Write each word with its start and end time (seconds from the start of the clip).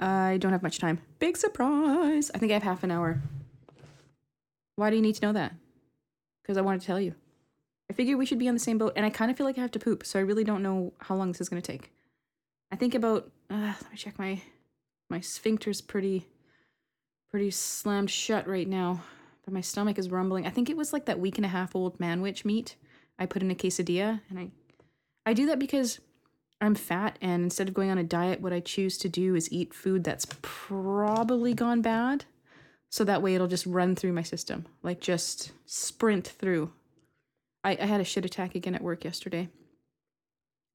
I 0.00 0.38
don't 0.38 0.52
have 0.52 0.62
much 0.62 0.78
time. 0.78 1.00
Big 1.18 1.36
surprise. 1.36 2.30
I 2.34 2.38
think 2.38 2.50
I 2.52 2.54
have 2.54 2.62
half 2.62 2.84
an 2.84 2.90
hour. 2.90 3.20
Why 4.76 4.90
do 4.90 4.96
you 4.96 5.02
need 5.02 5.14
to 5.16 5.26
know 5.26 5.32
that? 5.32 5.54
Because 6.42 6.56
I 6.56 6.62
wanted 6.62 6.80
to 6.80 6.86
tell 6.86 7.00
you. 7.00 7.14
I 7.90 7.92
figure 7.92 8.16
we 8.16 8.26
should 8.26 8.38
be 8.38 8.48
on 8.48 8.54
the 8.54 8.60
same 8.60 8.78
boat, 8.78 8.94
and 8.96 9.04
I 9.04 9.10
kind 9.10 9.30
of 9.30 9.36
feel 9.36 9.46
like 9.46 9.58
I 9.58 9.60
have 9.60 9.70
to 9.72 9.78
poop, 9.78 10.04
so 10.06 10.18
I 10.18 10.22
really 10.22 10.44
don't 10.44 10.62
know 10.62 10.92
how 10.98 11.14
long 11.14 11.28
this 11.28 11.40
is 11.40 11.48
going 11.48 11.60
to 11.60 11.72
take. 11.72 11.92
I 12.72 12.76
think 12.76 12.94
about. 12.94 13.30
Uh, 13.50 13.74
let 13.80 13.90
me 13.90 13.96
check 13.96 14.18
my. 14.18 14.40
My 15.10 15.20
sphincter's 15.20 15.80
pretty. 15.80 16.26
Pretty 17.30 17.50
slammed 17.50 18.10
shut 18.10 18.46
right 18.46 18.68
now, 18.68 19.02
but 19.44 19.52
my 19.52 19.60
stomach 19.60 19.98
is 19.98 20.08
rumbling. 20.08 20.46
I 20.46 20.50
think 20.50 20.70
it 20.70 20.76
was 20.76 20.92
like 20.92 21.06
that 21.06 21.18
week 21.18 21.36
and 21.36 21.44
a 21.44 21.48
half 21.48 21.74
old 21.74 21.98
manwich 21.98 22.44
meat 22.44 22.76
I 23.18 23.26
put 23.26 23.42
in 23.42 23.50
a 23.50 23.54
quesadilla, 23.54 24.20
and 24.30 24.38
I. 24.38 24.50
I 25.26 25.32
do 25.32 25.46
that 25.46 25.58
because 25.58 26.00
I'm 26.60 26.74
fat, 26.74 27.18
and 27.20 27.44
instead 27.44 27.68
of 27.68 27.74
going 27.74 27.90
on 27.90 27.98
a 27.98 28.04
diet, 28.04 28.40
what 28.40 28.52
I 28.52 28.60
choose 28.60 28.96
to 28.98 29.08
do 29.08 29.34
is 29.34 29.52
eat 29.52 29.74
food 29.74 30.04
that's 30.04 30.26
probably 30.40 31.52
gone 31.52 31.82
bad. 31.82 32.24
So 32.90 33.04
that 33.04 33.22
way 33.22 33.34
it'll 33.34 33.48
just 33.48 33.66
run 33.66 33.96
through 33.96 34.12
my 34.12 34.22
system, 34.22 34.66
like 34.82 35.00
just 35.00 35.52
sprint 35.66 36.28
through. 36.28 36.72
I, 37.64 37.72
I 37.72 37.86
had 37.86 38.00
a 38.00 38.04
shit 38.04 38.24
attack 38.24 38.54
again 38.54 38.74
at 38.74 38.82
work 38.82 39.04
yesterday. 39.04 39.48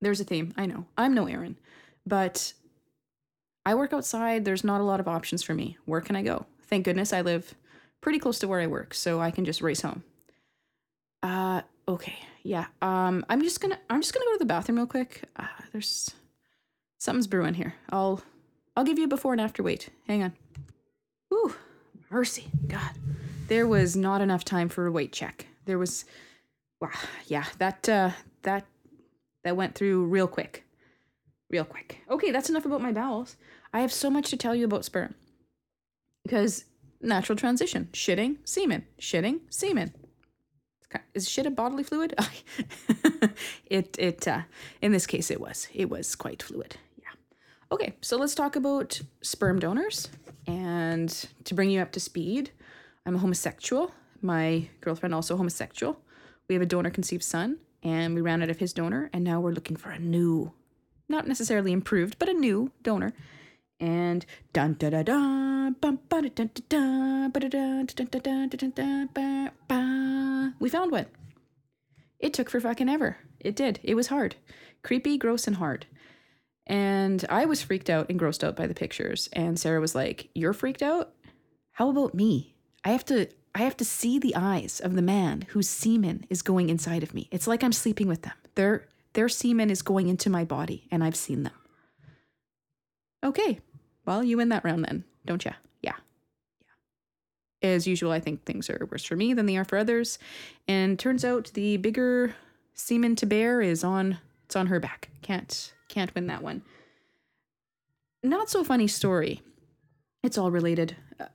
There's 0.02 0.20
a 0.20 0.26
theme, 0.26 0.54
I 0.58 0.66
know. 0.66 0.86
I'm 0.98 1.14
no 1.14 1.26
Aaron, 1.28 1.58
but 2.06 2.54
I 3.66 3.74
work 3.76 3.94
outside. 3.94 4.44
There's 4.46 4.64
not 4.64 4.82
a 4.82 4.86
lot 4.86 5.00
of 5.00 5.08
options 5.08 5.44
for 5.44 5.54
me. 5.54 5.78
Where 5.86 6.02
can 6.02 6.16
I 6.16 6.22
go? 6.22 6.46
Thank 6.64 6.86
goodness 6.86 7.14
I 7.14 7.22
live 7.22 7.56
pretty 8.02 8.20
close 8.20 8.40
to 8.40 8.48
where 8.48 8.60
I 8.60 8.68
work, 8.68 8.94
so 8.94 9.22
I 9.22 9.32
can 9.32 9.46
just 9.46 9.62
race 9.62 9.82
home. 9.82 10.04
Uh, 11.24 11.62
okay 11.88 12.20
yeah. 12.44 12.66
Um, 12.82 13.26
I'm 13.30 13.42
just 13.42 13.62
gonna 13.62 13.80
I'm 13.90 14.02
just 14.02 14.14
gonna 14.14 14.26
go 14.26 14.34
to 14.34 14.40
the 14.40 14.46
bathroom 14.46 14.78
real 14.78 14.88
quick. 14.88 15.24
Uh, 15.36 15.48
there's 15.72 16.12
something's 16.98 17.28
brewing 17.28 17.54
here. 17.54 17.76
I'll 17.90 18.22
I'll 18.76 18.84
give 18.84 18.98
you 18.98 19.06
a 19.06 19.10
before 19.10 19.34
and 19.34 19.42
after 19.42 19.64
wait. 19.64 19.90
Hang 20.08 20.24
on. 20.24 20.34
Ooh, 21.34 21.56
mercy, 22.10 22.48
God. 22.68 22.92
There 23.48 23.68
was 23.68 23.96
not 23.96 24.22
enough 24.22 24.46
time 24.46 24.70
for 24.70 24.88
a 24.88 24.92
weight 24.92 25.12
check. 25.12 25.48
There 25.66 25.80
was, 25.80 26.06
wow, 26.80 26.90
yeah, 27.28 27.46
that 27.58 27.88
uh, 27.90 28.12
that 28.44 28.66
that 29.44 29.58
went 29.58 29.76
through 29.76 30.06
real 30.06 30.28
quick, 30.28 30.66
real 31.50 31.66
quick. 31.66 32.00
Okay, 32.10 32.32
that's 32.32 32.50
enough 32.50 32.66
about 32.66 32.82
my 32.82 32.92
bowels. 32.92 33.36
I 33.74 33.82
have 33.82 33.92
so 33.92 34.10
much 34.10 34.30
to 34.30 34.38
tell 34.38 34.56
you 34.56 34.66
about 34.66 34.86
sperm. 34.86 35.16
Because 36.24 36.66
natural 37.02 37.36
transition, 37.36 37.90
shitting, 37.92 38.38
semen, 38.44 38.86
shitting, 39.00 39.40
semen, 39.50 39.94
is 41.14 41.30
shit 41.30 41.46
a 41.46 41.52
bodily 41.52 41.84
fluid? 41.84 42.16
it 43.66 43.96
it 44.00 44.28
uh, 44.28 44.42
in 44.82 44.92
this 44.92 45.06
case 45.06 45.32
it 45.32 45.42
was 45.42 45.68
it 45.74 45.90
was 45.90 46.16
quite 46.16 46.44
fluid. 46.44 46.78
Yeah. 46.98 47.10
Okay, 47.72 47.96
so 48.02 48.18
let's 48.18 48.36
talk 48.36 48.56
about 48.56 49.02
sperm 49.22 49.60
donors. 49.60 50.10
And 50.48 51.10
to 51.44 51.54
bring 51.54 51.70
you 51.70 51.82
up 51.82 51.92
to 51.92 52.00
speed, 52.00 52.52
I'm 53.06 53.16
a 53.16 53.20
homosexual. 53.20 53.92
My 54.22 54.68
girlfriend 54.82 55.14
also 55.14 55.38
homosexual. 55.38 56.00
We 56.48 56.56
have 56.56 56.62
a 56.62 56.66
donor 56.66 56.90
conceived 56.90 57.24
son, 57.24 57.58
and 57.84 58.16
we 58.16 58.22
ran 58.22 58.42
out 58.42 58.50
of 58.50 58.58
his 58.58 58.74
donor, 58.74 59.10
and 59.14 59.24
now 59.24 59.40
we're 59.40 59.52
looking 59.52 59.78
for 59.78 59.92
a 59.92 60.00
new, 60.00 60.52
not 61.08 61.28
necessarily 61.28 61.72
improved, 61.72 62.18
but 62.18 62.30
a 62.30 62.34
new 62.34 62.72
donor 62.82 63.14
and 63.80 64.26
dun 64.54 64.76
da 64.80 64.90
da 64.90 65.04
da 65.04 65.70
bum 65.82 66.00
ba 66.10 66.22
da 66.22 66.30
dun 66.30 66.50
da 66.68 67.30
ba 67.30 67.40
da 67.40 67.48
da 67.48 67.84
dun 67.84 68.08
da 68.12 68.20
da 68.20 68.46
dun 68.48 68.72
da 68.76 69.06
ba 69.14 69.52
ba. 69.68 70.54
We 70.60 70.70
found 70.70 70.92
one. 70.92 71.06
It 72.20 72.34
took 72.34 72.50
for 72.50 72.60
fucking 72.60 72.90
ever. 72.90 73.18
It 73.40 73.56
did. 73.56 73.80
It 73.84 73.96
was 73.96 74.08
hard, 74.08 74.36
creepy, 74.84 75.18
gross, 75.18 75.48
and 75.48 75.56
hard. 75.56 75.86
And 76.68 77.26
I 77.30 77.46
was 77.46 77.62
freaked 77.62 77.90
out 77.90 78.10
and 78.10 78.20
grossed 78.20 78.44
out 78.44 78.56
by 78.56 78.68
the 78.68 78.76
pictures. 78.76 79.30
And 79.34 79.60
Sarah 79.60 79.82
was 79.82 79.96
like, 79.96 80.30
"You're 80.36 80.54
freaked 80.54 80.84
out? 80.84 81.14
How 81.72 81.90
about 81.90 82.14
me? 82.14 82.56
I 82.84 82.90
have 82.90 83.06
to." 83.06 83.28
I 83.56 83.64
have 83.64 83.78
to 83.78 83.86
see 83.86 84.20
the 84.20 84.36
eyes 84.36 84.80
of 84.80 84.94
the 84.96 85.02
man 85.02 85.48
whose 85.50 85.68
semen 85.68 86.24
is 86.30 86.44
going 86.44 86.70
inside 86.70 87.02
of 87.02 87.16
me. 87.16 87.28
It's 87.32 87.48
like 87.48 87.64
I'm 87.64 87.74
sleeping 87.74 88.08
with 88.08 88.22
them. 88.22 88.36
Their 88.54 88.88
their 89.14 89.28
semen 89.28 89.72
is 89.72 89.82
going 89.82 90.08
into 90.08 90.30
my 90.30 90.46
body 90.46 90.88
and 90.92 91.04
I've 91.04 91.16
seen 91.16 91.44
them. 91.44 91.54
Okay, 93.24 93.60
well, 94.10 94.24
you 94.24 94.38
win 94.38 94.50
that 94.50 94.66
round 94.66 94.84
then, 94.84 95.04
don't 95.28 95.46
you? 95.46 95.52
Yeah. 95.84 95.94
Yeah. 97.62 97.70
As 97.70 97.86
usual, 97.86 98.12
I 98.12 98.20
think 98.20 98.44
things 98.44 98.68
are 98.68 98.88
worse 98.90 99.06
for 99.06 99.16
me 99.16 99.36
than 99.36 99.46
they 99.46 99.56
are 99.56 99.64
for 99.64 99.78
others. 99.78 100.18
And 100.68 100.98
turns 100.98 101.24
out 101.24 101.52
the 101.54 101.78
bigger 101.78 102.34
semen 102.74 103.16
to 103.18 103.28
bear 103.28 103.62
is 103.62 103.84
on 103.84 104.18
it's 104.46 104.56
on 104.56 104.66
her 104.66 104.80
back. 104.80 105.10
Can't 105.22 105.72
can't 105.90 106.14
win 106.16 106.26
that 106.26 106.42
one. 106.42 106.64
Not 108.24 108.50
so 108.50 108.64
funny 108.64 108.88
story. 108.88 109.44
It's 110.24 110.40
all 110.40 110.50
related. 110.50 110.96
Uh, 111.20 111.28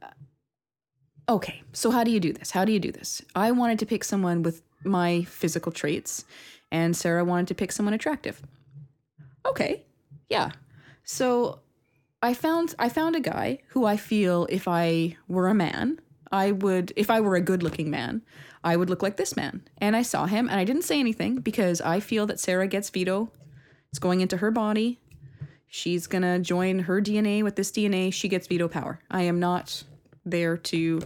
okay, 1.28 1.62
so 1.72 1.92
how 1.92 2.02
do 2.02 2.10
you 2.10 2.18
do 2.18 2.32
this? 2.32 2.50
How 2.50 2.64
do 2.64 2.72
you 2.72 2.80
do 2.80 2.90
this? 2.90 3.22
I 3.36 3.52
wanted 3.52 3.78
to 3.78 3.86
pick 3.86 4.02
someone 4.02 4.42
with 4.42 4.62
my 4.82 5.22
physical 5.22 5.70
traits, 5.70 6.24
and 6.72 6.96
Sarah 6.96 7.24
wanted 7.24 7.46
to 7.46 7.54
pick 7.54 7.70
someone 7.70 7.94
attractive. 7.94 8.42
Okay, 9.46 9.84
yeah. 10.28 10.50
So 11.04 11.60
I 12.24 12.32
found 12.32 12.74
I 12.78 12.88
found 12.88 13.16
a 13.16 13.20
guy 13.20 13.58
who 13.68 13.84
I 13.84 13.98
feel 13.98 14.46
if 14.48 14.66
I 14.66 15.18
were 15.28 15.48
a 15.48 15.54
man, 15.54 16.00
I 16.32 16.52
would 16.52 16.90
if 16.96 17.10
I 17.10 17.20
were 17.20 17.36
a 17.36 17.42
good-looking 17.42 17.90
man, 17.90 18.22
I 18.64 18.76
would 18.78 18.88
look 18.88 19.02
like 19.02 19.18
this 19.18 19.36
man. 19.36 19.60
And 19.76 19.94
I 19.94 20.00
saw 20.00 20.24
him 20.24 20.48
and 20.48 20.58
I 20.58 20.64
didn't 20.64 20.84
say 20.84 20.98
anything 20.98 21.36
because 21.36 21.82
I 21.82 22.00
feel 22.00 22.24
that 22.28 22.40
Sarah 22.40 22.66
gets 22.66 22.88
veto. 22.88 23.30
It's 23.90 23.98
going 23.98 24.22
into 24.22 24.38
her 24.38 24.50
body. 24.50 25.00
She's 25.68 26.06
going 26.06 26.22
to 26.22 26.38
join 26.38 26.78
her 26.78 27.02
DNA 27.02 27.42
with 27.42 27.56
this 27.56 27.70
DNA. 27.70 28.10
She 28.10 28.28
gets 28.28 28.46
veto 28.46 28.68
power. 28.68 29.00
I 29.10 29.22
am 29.22 29.38
not 29.38 29.84
there 30.24 30.56
to 30.56 31.02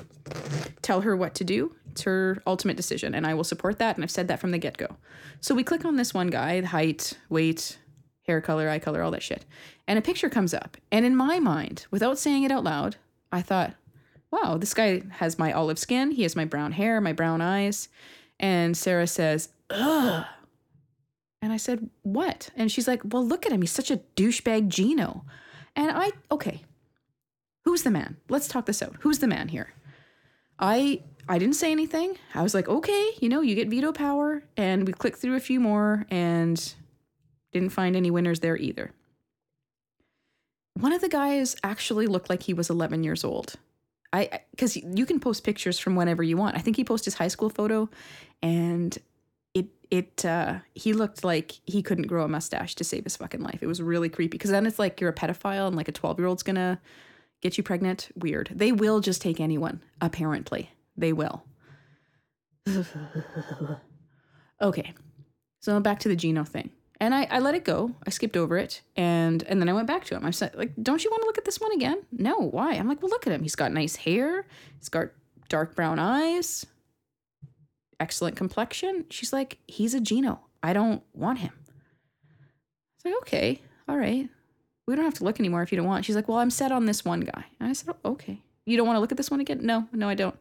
tell 0.83 1.01
her 1.01 1.17
what 1.17 1.35
to 1.35 1.43
do. 1.43 1.75
It's 1.91 2.03
her 2.03 2.41
ultimate 2.47 2.77
decision 2.77 3.13
and 3.13 3.27
I 3.27 3.35
will 3.35 3.43
support 3.43 3.81
that 3.81 3.97
and 3.97 4.05
I've 4.05 4.11
said 4.13 4.29
that 4.29 4.39
from 4.39 4.53
the 4.53 4.59
get-go. 4.59 4.97
So 5.41 5.53
we 5.53 5.65
click 5.65 5.85
on 5.85 5.97
this 5.97 6.15
one 6.15 6.29
guy, 6.29 6.61
height, 6.61 7.19
weight, 7.29 7.77
hair 8.29 8.41
color, 8.41 8.69
eye 8.69 8.79
color, 8.79 9.03
all 9.03 9.11
that 9.11 9.23
shit. 9.25 9.45
And 9.89 9.99
a 9.99 10.03
picture 10.03 10.29
comes 10.29 10.55
up. 10.55 10.77
And 10.93 11.05
in 11.05 11.17
my 11.17 11.41
mind, 11.41 11.87
without 11.91 12.19
saying 12.19 12.45
it 12.45 12.53
out 12.53 12.63
loud, 12.63 12.97
I 13.33 13.43
thought, 13.43 13.75
wow, 14.31 14.57
this 14.57 14.75
guy 14.75 15.03
has 15.13 15.39
my 15.39 15.53
olive 15.53 15.79
skin. 15.79 16.13
He 16.13 16.23
has 16.23 16.37
my 16.37 16.45
brown 16.45 16.73
hair, 16.73 17.01
my 17.01 17.13
brown 17.13 17.41
eyes. 17.41 17.89
And 18.39 18.77
Sarah 18.77 19.07
says, 19.07 19.49
ugh. 19.71 20.25
And 21.41 21.53
I 21.53 21.57
said, 21.57 21.91
what? 22.03 22.51
And 22.57 22.71
she's 22.71 22.87
like, 22.87 23.01
well, 23.05 23.27
look 23.27 23.47
at 23.47 23.53
him. 23.53 23.63
He's 23.63 23.73
such 23.73 23.91
a 23.91 24.01
douchebag 24.17 24.69
Gino. 24.69 25.25
And 25.75 25.91
I, 25.91 26.13
okay, 26.31 26.63
who's 27.65 27.83
the 27.83 27.91
man? 27.91 28.17
Let's 28.29 28.49
talk 28.49 28.67
this 28.67 28.83
out. 28.83 28.97
Who's 29.01 29.21
the 29.21 29.27
man 29.27 29.49
here? 29.49 29.73
I 30.59 31.03
I 31.29 31.39
didn't 31.39 31.57
say 31.57 31.71
anything. 31.71 32.17
I 32.35 32.43
was 32.43 32.55
like, 32.55 32.69
okay, 32.69 33.11
you 33.21 33.29
know, 33.29 33.43
you 33.43 33.55
get 33.55 33.69
veto 33.69 33.93
power. 33.93 34.43
And 34.57 34.87
we 34.87 34.93
clicked 34.93 35.19
through 35.19 35.37
a 35.37 35.41
few 35.41 35.61
more 35.61 36.07
and 36.11 36.75
didn't 37.59 37.73
find 37.73 37.97
any 37.97 38.11
winners 38.11 38.41
there 38.41 38.57
either. 38.57 38.93
One 40.75 40.93
of 40.93 41.01
the 41.01 41.09
guys 41.09 41.57
actually 41.65 42.07
looked 42.07 42.31
like 42.31 42.43
he 42.43 42.55
was 42.55 42.71
11 42.71 43.03
years 43.03 43.25
old. 43.25 43.55
I 44.13 44.41
because 44.53 44.77
you 44.77 45.05
can 45.05 45.21
post 45.21 45.45
pictures 45.45 45.79
from 45.79 45.95
whenever 45.95 46.23
you 46.23 46.37
want. 46.37 46.57
I 46.57 46.61
think 46.61 46.77
he 46.77 46.85
posted 46.85 47.13
his 47.13 47.19
high 47.19 47.29
school 47.29 47.51
photo, 47.51 47.91
and 48.43 48.97
it 49.53 49.67
it 49.91 50.25
uh, 50.25 50.61
he 50.75 50.93
looked 50.93 51.25
like 51.25 51.61
he 51.67 51.83
couldn't 51.83 52.07
grow 52.07 52.25
a 52.25 52.29
mustache 52.29 52.75
to 52.77 52.85
save 52.85 53.05
his 53.05 53.17
fucking 53.17 53.43
life. 53.43 53.59
It 53.61 53.67
was 53.67 53.83
really 53.83 54.09
creepy 54.09 54.39
because 54.39 54.51
then 54.51 54.67
it's 54.67 54.79
like 54.79 55.01
you're 55.01 55.11
a 55.11 55.15
pedophile 55.15 55.67
and 55.67 55.77
like 55.77 55.89
a 55.89 55.93
12 55.93 56.19
year 56.19 56.27
old's 56.27 56.43
gonna 56.43 56.81
get 57.43 57.59
you 57.59 57.63
pregnant. 57.63 58.09
Weird. 58.17 58.51
They 58.55 58.73
will 58.73 59.01
just 59.01 59.21
take 59.21 59.41
anyone. 59.41 59.83
Apparently, 60.01 60.71
they 60.97 61.13
will. 61.13 61.45
okay, 64.63 64.95
so 65.61 65.81
back 65.81 66.01
to 66.01 66.09
the 66.09 66.17
Gino 66.17 66.45
thing. 66.45 66.71
And 67.01 67.15
I, 67.15 67.29
I 67.31 67.39
let 67.39 67.55
it 67.55 67.65
go. 67.65 67.95
I 68.07 68.11
skipped 68.11 68.37
over 68.37 68.57
it, 68.57 68.83
and 68.97 69.45
and 69.45 69.61
then 69.61 69.69
I 69.69 69.73
went 69.73 69.87
back 69.87 70.05
to 70.07 70.17
him. 70.17 70.25
I 70.25 70.33
said, 70.33 70.55
like, 70.57 70.73
don't 70.83 71.05
you 71.05 71.11
want 71.11 71.23
to 71.23 71.27
look 71.27 71.39
at 71.39 71.45
this 71.45 71.61
one 71.61 71.73
again? 71.73 72.03
No, 72.11 72.37
why? 72.39 72.73
I'm 72.75 72.89
like, 72.89 73.01
well, 73.01 73.11
look 73.11 73.27
at 73.27 73.33
him. 73.33 73.43
He's 73.43 73.55
got 73.55 73.73
nice 73.73 73.95
hair. 73.95 74.47
He's 74.79 74.89
got 74.89 75.09
dark 75.49 75.77
brown 75.77 75.99
eyes. 75.99 76.67
Excellent 78.01 78.37
complexion. 78.37 79.05
She's 79.11 79.33
like, 79.33 79.59
he's 79.67 79.95
a 79.95 80.01
Gino. 80.01 80.41
I 80.63 80.73
don't 80.73 81.03
want 81.13 81.39
him. 81.39 81.53
It's 82.97 83.05
like, 83.05 83.15
okay, 83.23 83.63
all 83.89 83.97
right. 83.97 84.29
We 84.87 84.97
don't 84.97 85.05
have 85.05 85.15
to 85.15 85.25
look 85.25 85.39
anymore 85.39 85.63
if 85.63 85.71
you 85.71 85.77
don't 85.77 85.87
want. 85.87 86.05
She's 86.05 86.17
like, 86.17 86.29
well, 86.29 86.39
I'm 86.39 86.51
set 86.51 86.73
on 86.73 86.87
this 86.87 87.05
one 87.05 87.21
guy. 87.21 87.45
And 87.61 87.69
I 87.69 87.73
said, 87.75 87.95
oh, 88.05 88.13
okay. 88.13 88.41
You 88.67 88.77
don't 88.77 88.87
want 88.87 88.97
to 88.97 89.01
look 89.01 89.13
at 89.13 89.19
this 89.19 89.31
one 89.31 89.41
again? 89.41 89.61
No, 89.63 89.87
no, 89.93 90.09
I 90.09 90.15
don't. 90.15 90.37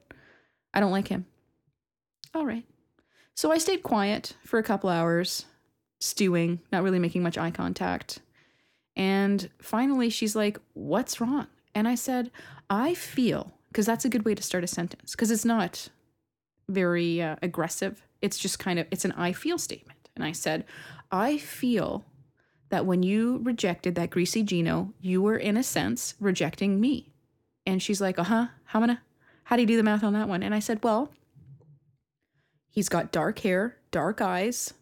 I 0.73 0.79
don't 0.79 0.91
like 0.91 1.07
him. 1.07 1.25
All 2.33 2.45
right. 2.45 2.65
So 3.35 3.51
I 3.51 3.57
stayed 3.57 3.83
quiet 3.83 4.35
for 4.43 4.57
a 4.57 4.63
couple 4.63 4.89
hours 4.89 5.45
stewing, 5.99 6.59
not 6.71 6.83
really 6.83 6.99
making 6.99 7.23
much 7.23 7.37
eye 7.37 7.51
contact. 7.51 8.19
And 8.95 9.49
finally, 9.61 10.09
she's 10.09 10.35
like, 10.35 10.59
What's 10.73 11.21
wrong? 11.21 11.47
And 11.75 11.87
I 11.87 11.95
said, 11.95 12.31
I 12.69 12.95
feel, 12.95 13.53
because 13.69 13.85
that's 13.85 14.05
a 14.05 14.09
good 14.09 14.25
way 14.25 14.33
to 14.33 14.41
start 14.41 14.63
a 14.63 14.67
sentence, 14.67 15.11
because 15.11 15.31
it's 15.31 15.45
not 15.45 15.89
very 16.67 17.21
uh, 17.21 17.35
aggressive. 17.41 18.03
It's 18.21 18.39
just 18.39 18.57
kind 18.59 18.79
of, 18.79 18.87
it's 18.89 19.05
an 19.05 19.11
I 19.13 19.31
feel 19.31 19.57
statement. 19.57 20.09
And 20.15 20.25
I 20.25 20.31
said, 20.31 20.65
I 21.11 21.37
feel 21.37 22.05
that 22.69 22.85
when 22.85 23.03
you 23.03 23.39
rejected 23.43 23.95
that 23.95 24.09
greasy 24.09 24.43
Gino, 24.43 24.93
you 24.99 25.21
were 25.21 25.37
in 25.37 25.55
a 25.55 25.63
sense 25.63 26.15
rejecting 26.19 26.81
me. 26.81 27.13
And 27.65 27.81
she's 27.81 28.01
like, 28.01 28.17
uh 28.17 28.23
huh, 28.23 28.47
how 28.65 28.79
many, 28.79 28.97
how 29.45 29.55
do 29.55 29.61
you 29.61 29.67
do 29.67 29.77
the 29.77 29.83
math 29.83 30.03
on 30.03 30.13
that 30.13 30.27
one? 30.27 30.43
And 30.43 30.55
I 30.55 30.59
said, 30.59 30.83
well, 30.83 31.13
he's 32.71 32.89
got 32.89 33.11
dark 33.11 33.39
hair, 33.39 33.77
dark 33.91 34.21
eyes, 34.21 34.73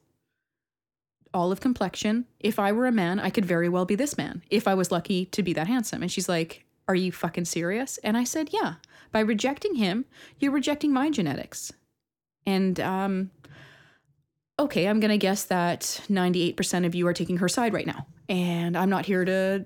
olive 1.36 1.60
complexion. 1.60 2.26
If 2.40 2.58
I 2.58 2.72
were 2.72 2.88
a 2.88 2.92
man, 2.92 3.20
I 3.20 3.30
could 3.30 3.46
very 3.46 3.70
well 3.70 3.86
be 3.86 3.96
this 3.96 4.18
man 4.18 4.42
if 4.50 4.68
I 4.68 4.74
was 4.74 4.92
lucky 4.92 5.26
to 5.28 5.44
be 5.44 5.54
that 5.54 5.68
handsome. 5.68 6.02
And 6.02 6.12
she's 6.12 6.30
like, 6.30 6.66
are 6.88 6.96
you 6.96 7.12
fucking 7.12 7.46
serious? 7.46 7.98
And 8.00 8.18
I 8.18 8.24
said, 8.24 8.50
yeah. 8.52 8.76
By 9.12 9.20
rejecting 9.20 9.76
him, 9.76 10.06
you're 10.40 10.52
rejecting 10.52 10.92
my 10.92 11.10
genetics. 11.10 11.72
And 12.46 12.80
um, 12.80 13.32
okay, 14.60 14.88
I'm 14.88 15.00
going 15.00 15.12
to 15.12 15.18
guess 15.18 15.46
that 15.46 15.82
98% 16.10 16.86
of 16.86 16.96
you 16.96 17.08
are 17.08 17.14
taking 17.14 17.38
her 17.38 17.50
side 17.50 17.74
right 17.74 17.88
now. 17.88 18.08
And 18.30 18.78
I'm 18.78 18.90
not 18.90 19.06
here 19.06 19.26
to 19.26 19.66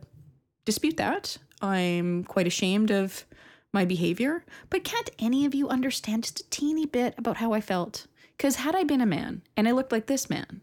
dispute 0.66 0.98
that. 0.98 1.38
I'm 1.62 2.24
quite 2.24 2.48
ashamed 2.48 2.92
of 2.92 3.25
my 3.74 3.86
behavior. 3.86 4.45
But 4.69 4.83
can't 4.83 5.10
any 5.19 5.45
of 5.45 5.54
you 5.54 5.69
understand 5.69 6.24
just 6.24 6.39
a 6.42 6.50
teeny 6.50 6.86
bit 6.86 7.16
about 7.18 7.38
how 7.38 7.54
I 7.54 7.62
felt? 7.62 8.07
Because 8.38 8.57
had 8.57 8.75
I 8.75 8.83
been 8.83 9.01
a 9.01 9.06
man 9.06 9.42
and 9.57 9.68
I 9.68 9.71
looked 9.71 9.92
like 9.92 10.07
this 10.07 10.30
man, 10.30 10.62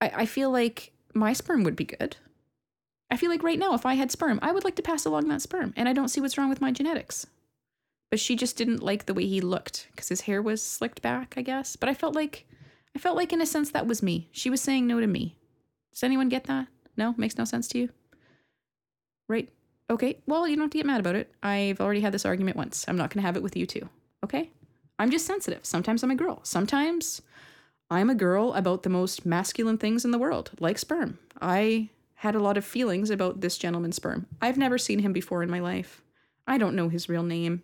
I, 0.00 0.12
I 0.14 0.26
feel 0.26 0.50
like 0.50 0.92
my 1.14 1.32
sperm 1.32 1.64
would 1.64 1.76
be 1.76 1.84
good. 1.84 2.16
I 3.10 3.16
feel 3.16 3.30
like 3.30 3.42
right 3.42 3.58
now, 3.58 3.74
if 3.74 3.86
I 3.86 3.94
had 3.94 4.10
sperm, 4.10 4.38
I 4.42 4.52
would 4.52 4.64
like 4.64 4.76
to 4.76 4.82
pass 4.82 5.04
along 5.04 5.28
that 5.28 5.42
sperm. 5.42 5.72
And 5.76 5.88
I 5.88 5.92
don't 5.92 6.08
see 6.08 6.20
what's 6.20 6.36
wrong 6.36 6.48
with 6.48 6.60
my 6.60 6.72
genetics. 6.72 7.26
But 8.10 8.20
she 8.20 8.36
just 8.36 8.56
didn't 8.56 8.82
like 8.82 9.06
the 9.06 9.14
way 9.14 9.26
he 9.26 9.40
looked 9.40 9.88
because 9.90 10.08
his 10.08 10.22
hair 10.22 10.42
was 10.42 10.62
slicked 10.62 11.02
back, 11.02 11.34
I 11.36 11.42
guess. 11.42 11.76
But 11.76 11.88
I 11.88 11.94
felt 11.94 12.14
like 12.14 12.46
I 12.94 12.98
felt 12.98 13.16
like, 13.16 13.32
in 13.32 13.40
a 13.40 13.46
sense, 13.46 13.70
that 13.70 13.86
was 13.86 14.02
me. 14.02 14.28
She 14.30 14.50
was 14.50 14.60
saying 14.60 14.86
no 14.86 15.00
to 15.00 15.06
me. 15.06 15.36
Does 15.92 16.04
anyone 16.04 16.28
get 16.28 16.44
that? 16.44 16.68
No? 16.96 17.14
Makes 17.16 17.36
no 17.36 17.44
sense 17.44 17.66
to 17.68 17.78
you? 17.78 17.88
Right? 19.28 19.50
Okay. 19.90 20.18
Well, 20.26 20.46
you 20.46 20.56
don't 20.56 20.64
have 20.64 20.70
to 20.70 20.78
get 20.78 20.86
mad 20.86 21.00
about 21.00 21.16
it. 21.16 21.32
I've 21.42 21.80
already 21.80 22.00
had 22.00 22.12
this 22.12 22.24
argument 22.24 22.56
once. 22.56 22.84
I'm 22.86 22.96
not 22.96 23.10
going 23.10 23.20
to 23.20 23.26
have 23.26 23.36
it 23.36 23.42
with 23.42 23.56
you 23.56 23.66
too. 23.66 23.88
Okay? 24.22 24.50
I'm 24.98 25.10
just 25.10 25.26
sensitive. 25.26 25.64
Sometimes 25.64 26.02
I'm 26.02 26.10
a 26.10 26.16
girl. 26.16 26.40
Sometimes 26.44 27.20
I'm 27.90 28.10
a 28.10 28.14
girl 28.14 28.54
about 28.54 28.82
the 28.82 28.88
most 28.88 29.26
masculine 29.26 29.78
things 29.78 30.04
in 30.04 30.10
the 30.10 30.18
world, 30.18 30.50
like 30.58 30.78
sperm. 30.78 31.18
I 31.40 31.90
had 32.16 32.34
a 32.34 32.40
lot 32.40 32.56
of 32.56 32.64
feelings 32.64 33.10
about 33.10 33.40
this 33.40 33.58
gentleman's 33.58 33.96
sperm. 33.96 34.26
I've 34.40 34.56
never 34.56 34.78
seen 34.78 35.00
him 35.00 35.12
before 35.12 35.42
in 35.42 35.50
my 35.50 35.60
life. 35.60 36.02
I 36.46 36.58
don't 36.58 36.76
know 36.76 36.88
his 36.88 37.08
real 37.08 37.22
name. 37.22 37.62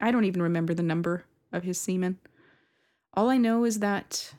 I 0.00 0.10
don't 0.10 0.24
even 0.24 0.42
remember 0.42 0.74
the 0.74 0.82
number 0.82 1.24
of 1.52 1.64
his 1.64 1.78
semen. 1.78 2.18
All 3.14 3.28
I 3.28 3.36
know 3.36 3.64
is 3.64 3.80
that 3.80 4.34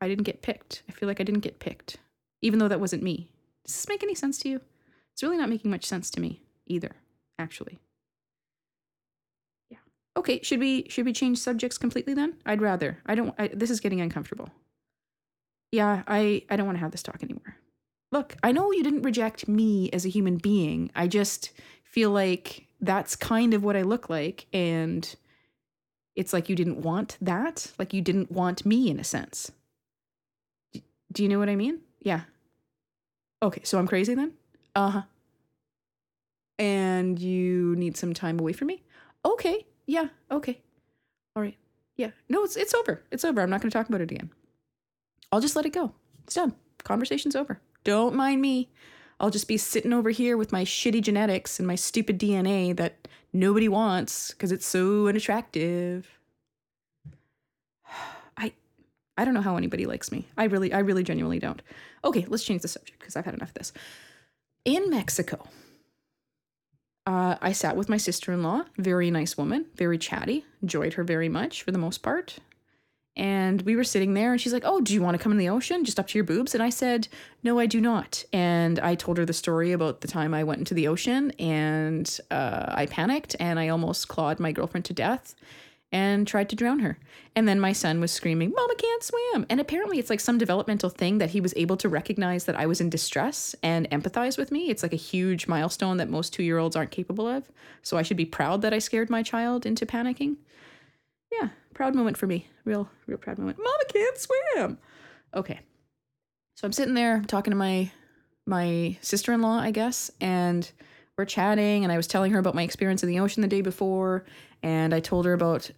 I 0.00 0.08
didn't 0.08 0.24
get 0.24 0.42
picked. 0.42 0.82
I 0.88 0.92
feel 0.92 1.08
like 1.08 1.20
I 1.20 1.24
didn't 1.24 1.40
get 1.40 1.58
picked, 1.58 1.98
even 2.40 2.58
though 2.58 2.68
that 2.68 2.80
wasn't 2.80 3.02
me. 3.02 3.28
Does 3.64 3.74
this 3.74 3.88
make 3.88 4.02
any 4.02 4.14
sense 4.14 4.38
to 4.38 4.48
you? 4.48 4.60
It's 5.12 5.22
really 5.22 5.38
not 5.38 5.48
making 5.48 5.70
much 5.70 5.84
sense 5.84 6.10
to 6.10 6.20
me 6.20 6.42
either, 6.66 6.96
actually. 7.38 7.78
Okay, 10.16 10.40
should 10.42 10.60
we 10.60 10.86
should 10.88 11.04
we 11.04 11.12
change 11.12 11.38
subjects 11.38 11.76
completely 11.78 12.14
then? 12.14 12.36
I'd 12.46 12.62
rather. 12.62 12.98
I 13.06 13.14
don't 13.14 13.34
I, 13.38 13.48
this 13.48 13.70
is 13.70 13.80
getting 13.80 14.00
uncomfortable. 14.00 14.50
Yeah, 15.72 16.02
I 16.06 16.42
I 16.48 16.56
don't 16.56 16.66
want 16.66 16.76
to 16.76 16.80
have 16.80 16.92
this 16.92 17.02
talk 17.02 17.22
anymore. 17.22 17.56
Look, 18.12 18.36
I 18.42 18.52
know 18.52 18.72
you 18.72 18.82
didn't 18.82 19.02
reject 19.02 19.46
me 19.48 19.90
as 19.90 20.06
a 20.06 20.08
human 20.08 20.36
being. 20.38 20.90
I 20.94 21.06
just 21.06 21.50
feel 21.84 22.10
like 22.10 22.66
that's 22.80 23.16
kind 23.16 23.52
of 23.52 23.64
what 23.64 23.76
I 23.76 23.82
look 23.82 24.08
like 24.08 24.46
and 24.52 25.14
it's 26.14 26.32
like 26.32 26.48
you 26.48 26.56
didn't 26.56 26.80
want 26.80 27.18
that. 27.20 27.72
Like 27.78 27.92
you 27.92 28.00
didn't 28.00 28.30
want 28.30 28.64
me 28.64 28.88
in 28.90 28.98
a 28.98 29.04
sense. 29.04 29.52
D- 30.72 30.82
do 31.12 31.22
you 31.22 31.28
know 31.28 31.38
what 31.38 31.48
I 31.50 31.56
mean? 31.56 31.80
Yeah. 32.00 32.22
Okay, 33.42 33.60
so 33.64 33.78
I'm 33.78 33.86
crazy 33.86 34.14
then? 34.14 34.32
Uh 34.74 34.90
huh. 34.90 35.02
And 36.58 37.18
you 37.18 37.76
need 37.76 37.98
some 37.98 38.14
time 38.14 38.40
away 38.40 38.54
from 38.54 38.68
me? 38.68 38.82
Okay. 39.24 39.66
Yeah. 39.86 40.08
Okay. 40.30 40.60
All 41.34 41.42
right. 41.42 41.56
Yeah. 41.96 42.10
No, 42.28 42.44
it's 42.44 42.56
it's 42.56 42.74
over. 42.74 43.02
It's 43.10 43.24
over. 43.24 43.40
I'm 43.40 43.50
not 43.50 43.60
going 43.60 43.70
to 43.70 43.76
talk 43.76 43.88
about 43.88 44.00
it 44.00 44.10
again. 44.10 44.30
I'll 45.32 45.40
just 45.40 45.56
let 45.56 45.66
it 45.66 45.72
go. 45.72 45.92
It's 46.24 46.34
done. 46.34 46.54
Conversation's 46.84 47.36
over. 47.36 47.60
Don't 47.84 48.14
mind 48.14 48.40
me. 48.40 48.70
I'll 49.18 49.30
just 49.30 49.48
be 49.48 49.56
sitting 49.56 49.92
over 49.92 50.10
here 50.10 50.36
with 50.36 50.52
my 50.52 50.64
shitty 50.64 51.00
genetics 51.02 51.58
and 51.58 51.66
my 51.66 51.74
stupid 51.74 52.18
DNA 52.18 52.76
that 52.76 53.08
nobody 53.32 53.68
wants 53.68 54.30
because 54.30 54.52
it's 54.52 54.66
so 54.66 55.06
unattractive. 55.08 56.08
I 58.36 58.52
I 59.16 59.24
don't 59.24 59.34
know 59.34 59.40
how 59.40 59.56
anybody 59.56 59.86
likes 59.86 60.12
me. 60.12 60.26
I 60.36 60.44
really 60.44 60.72
I 60.72 60.80
really 60.80 61.02
genuinely 61.02 61.38
don't. 61.38 61.62
Okay, 62.04 62.26
let's 62.28 62.44
change 62.44 62.62
the 62.62 62.68
subject 62.68 62.98
because 62.98 63.16
I've 63.16 63.24
had 63.24 63.34
enough 63.34 63.48
of 63.50 63.54
this. 63.54 63.72
In 64.64 64.90
Mexico, 64.90 65.48
I 67.40 67.52
sat 67.52 67.76
with 67.76 67.88
my 67.88 67.96
sister-in-law, 67.96 68.64
very 68.78 69.10
nice 69.10 69.36
woman, 69.36 69.66
very 69.74 69.98
chatty, 69.98 70.44
enjoyed 70.62 70.94
her 70.94 71.04
very 71.04 71.28
much 71.28 71.62
for 71.62 71.72
the 71.72 71.78
most 71.78 72.02
part. 72.02 72.38
And 73.16 73.62
we 73.62 73.76
were 73.76 73.84
sitting 73.84 74.12
there, 74.12 74.32
and 74.32 74.40
she's 74.40 74.52
like, 74.52 74.64
Oh, 74.66 74.80
do 74.80 74.92
you 74.92 75.00
want 75.00 75.16
to 75.16 75.22
come 75.22 75.32
in 75.32 75.38
the 75.38 75.48
ocean 75.48 75.84
just 75.84 75.98
up 75.98 76.06
to 76.08 76.18
your 76.18 76.24
boobs? 76.24 76.54
And 76.54 76.62
I 76.62 76.68
said, 76.68 77.08
No, 77.42 77.58
I 77.58 77.66
do 77.66 77.80
not. 77.80 78.24
And 78.32 78.78
I 78.78 78.94
told 78.94 79.16
her 79.16 79.24
the 79.24 79.32
story 79.32 79.72
about 79.72 80.02
the 80.02 80.08
time 80.08 80.34
I 80.34 80.44
went 80.44 80.58
into 80.58 80.74
the 80.74 80.88
ocean 80.88 81.30
and 81.38 82.20
uh, 82.30 82.66
I 82.68 82.86
panicked 82.86 83.34
and 83.40 83.58
I 83.58 83.68
almost 83.68 84.08
clawed 84.08 84.38
my 84.38 84.52
girlfriend 84.52 84.84
to 84.86 84.92
death 84.92 85.34
and 85.92 86.26
tried 86.26 86.48
to 86.48 86.56
drown 86.56 86.80
her. 86.80 86.98
And 87.34 87.46
then 87.46 87.60
my 87.60 87.72
son 87.72 88.00
was 88.00 88.10
screaming, 88.10 88.52
Mama 88.54 88.74
can't 88.76 89.02
swim. 89.02 89.46
And 89.48 89.60
apparently, 89.60 89.98
it's 89.98 90.10
like 90.10 90.20
some 90.20 90.38
developmental 90.38 90.90
thing 90.90 91.18
that 91.18 91.30
he 91.30 91.40
was 91.40 91.54
able 91.56 91.76
to 91.78 91.88
recognize 91.88 92.44
that 92.44 92.56
I 92.56 92.66
was 92.66 92.80
in 92.80 92.90
distress 92.90 93.54
and 93.62 93.88
empathize 93.90 94.36
with 94.36 94.50
me. 94.50 94.70
It's 94.70 94.82
like 94.82 94.92
a 94.92 94.96
huge 94.96 95.46
milestone 95.46 95.98
that 95.98 96.08
most 96.08 96.32
two 96.32 96.42
year 96.42 96.58
olds 96.58 96.76
aren't 96.76 96.90
capable 96.90 97.26
of. 97.26 97.50
So 97.82 97.96
I 97.96 98.02
should 98.02 98.16
be 98.16 98.24
proud 98.24 98.62
that 98.62 98.74
I 98.74 98.78
scared 98.78 99.10
my 99.10 99.22
child 99.22 99.64
into 99.64 99.86
panicking. 99.86 100.36
Yeah, 101.30 101.50
proud 101.74 101.94
moment 101.94 102.16
for 102.16 102.26
me. 102.26 102.48
Real, 102.64 102.88
real 103.06 103.18
proud 103.18 103.38
moment. 103.38 103.58
Mama 103.58 103.84
can't 103.92 104.18
swim. 104.18 104.78
Okay. 105.34 105.60
So 106.56 106.66
I'm 106.66 106.72
sitting 106.72 106.94
there 106.94 107.22
talking 107.26 107.50
to 107.50 107.56
my 107.56 107.90
my 108.48 108.96
sister-in-law, 109.00 109.58
I 109.58 109.72
guess, 109.72 110.10
and 110.20 110.70
we're 111.18 111.24
chatting 111.24 111.82
and 111.82 111.92
I 111.92 111.96
was 111.96 112.06
telling 112.06 112.32
her 112.32 112.38
about 112.38 112.54
my 112.54 112.62
experience 112.62 113.02
in 113.02 113.08
the 113.08 113.18
ocean 113.20 113.42
the 113.42 113.48
day 113.48 113.60
before 113.60 114.24
and 114.62 114.94
I 114.94 115.00
told 115.00 115.26
her 115.26 115.32
about 115.32 115.70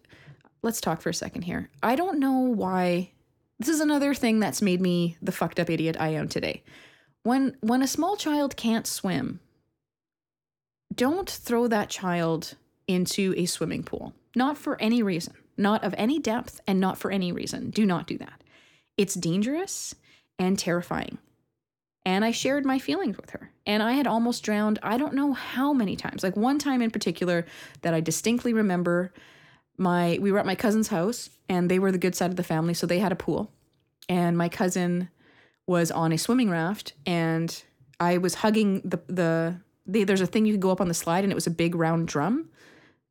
let's 0.62 0.80
talk 0.80 1.00
for 1.00 1.10
a 1.10 1.14
second 1.14 1.42
here. 1.42 1.70
I 1.82 1.96
don't 1.96 2.18
know 2.18 2.38
why 2.40 3.10
this 3.58 3.68
is 3.68 3.80
another 3.80 4.14
thing 4.14 4.40
that's 4.40 4.62
made 4.62 4.80
me 4.80 5.16
the 5.20 5.32
fucked 5.32 5.58
up 5.58 5.70
idiot 5.70 5.96
I 5.98 6.08
am 6.08 6.28
today. 6.28 6.62
When 7.22 7.56
when 7.60 7.82
a 7.82 7.88
small 7.88 8.16
child 8.16 8.56
can't 8.56 8.86
swim, 8.86 9.40
don't 10.94 11.28
throw 11.28 11.66
that 11.68 11.90
child 11.90 12.54
into 12.86 13.34
a 13.36 13.46
swimming 13.46 13.82
pool. 13.82 14.14
Not 14.34 14.56
for 14.56 14.80
any 14.80 15.02
reason, 15.02 15.34
not 15.56 15.82
of 15.84 15.94
any 15.98 16.18
depth, 16.18 16.60
and 16.66 16.80
not 16.80 16.98
for 16.98 17.10
any 17.10 17.32
reason. 17.32 17.70
Do 17.70 17.84
not 17.84 18.06
do 18.06 18.18
that. 18.18 18.42
It's 18.96 19.14
dangerous 19.14 19.94
and 20.38 20.58
terrifying. 20.58 21.18
And 22.08 22.24
I 22.24 22.30
shared 22.30 22.64
my 22.64 22.78
feelings 22.78 23.18
with 23.18 23.28
her. 23.32 23.52
And 23.66 23.82
I 23.82 23.92
had 23.92 24.06
almost 24.06 24.42
drowned, 24.42 24.78
I 24.82 24.96
don't 24.96 25.12
know 25.12 25.34
how 25.34 25.74
many 25.74 25.94
times. 25.94 26.22
Like 26.22 26.38
one 26.38 26.58
time 26.58 26.80
in 26.80 26.90
particular 26.90 27.44
that 27.82 27.92
I 27.92 28.00
distinctly 28.00 28.54
remember 28.54 29.12
my 29.76 30.16
we 30.18 30.32
were 30.32 30.38
at 30.38 30.46
my 30.46 30.54
cousin's 30.54 30.88
house 30.88 31.28
and 31.50 31.70
they 31.70 31.78
were 31.78 31.92
the 31.92 31.98
good 31.98 32.14
side 32.14 32.30
of 32.30 32.36
the 32.36 32.42
family, 32.42 32.72
so 32.72 32.86
they 32.86 32.98
had 32.98 33.12
a 33.12 33.14
pool. 33.14 33.52
And 34.08 34.38
my 34.38 34.48
cousin 34.48 35.10
was 35.66 35.90
on 35.90 36.12
a 36.12 36.16
swimming 36.16 36.48
raft 36.48 36.94
and 37.04 37.62
I 38.00 38.16
was 38.16 38.36
hugging 38.36 38.80
the 38.86 39.02
the, 39.06 39.60
the 39.84 40.04
there's 40.04 40.22
a 40.22 40.26
thing 40.26 40.46
you 40.46 40.54
could 40.54 40.62
go 40.62 40.70
up 40.70 40.80
on 40.80 40.88
the 40.88 40.94
slide 40.94 41.24
and 41.24 41.30
it 41.30 41.34
was 41.34 41.46
a 41.46 41.50
big 41.50 41.74
round 41.74 42.08
drum 42.08 42.48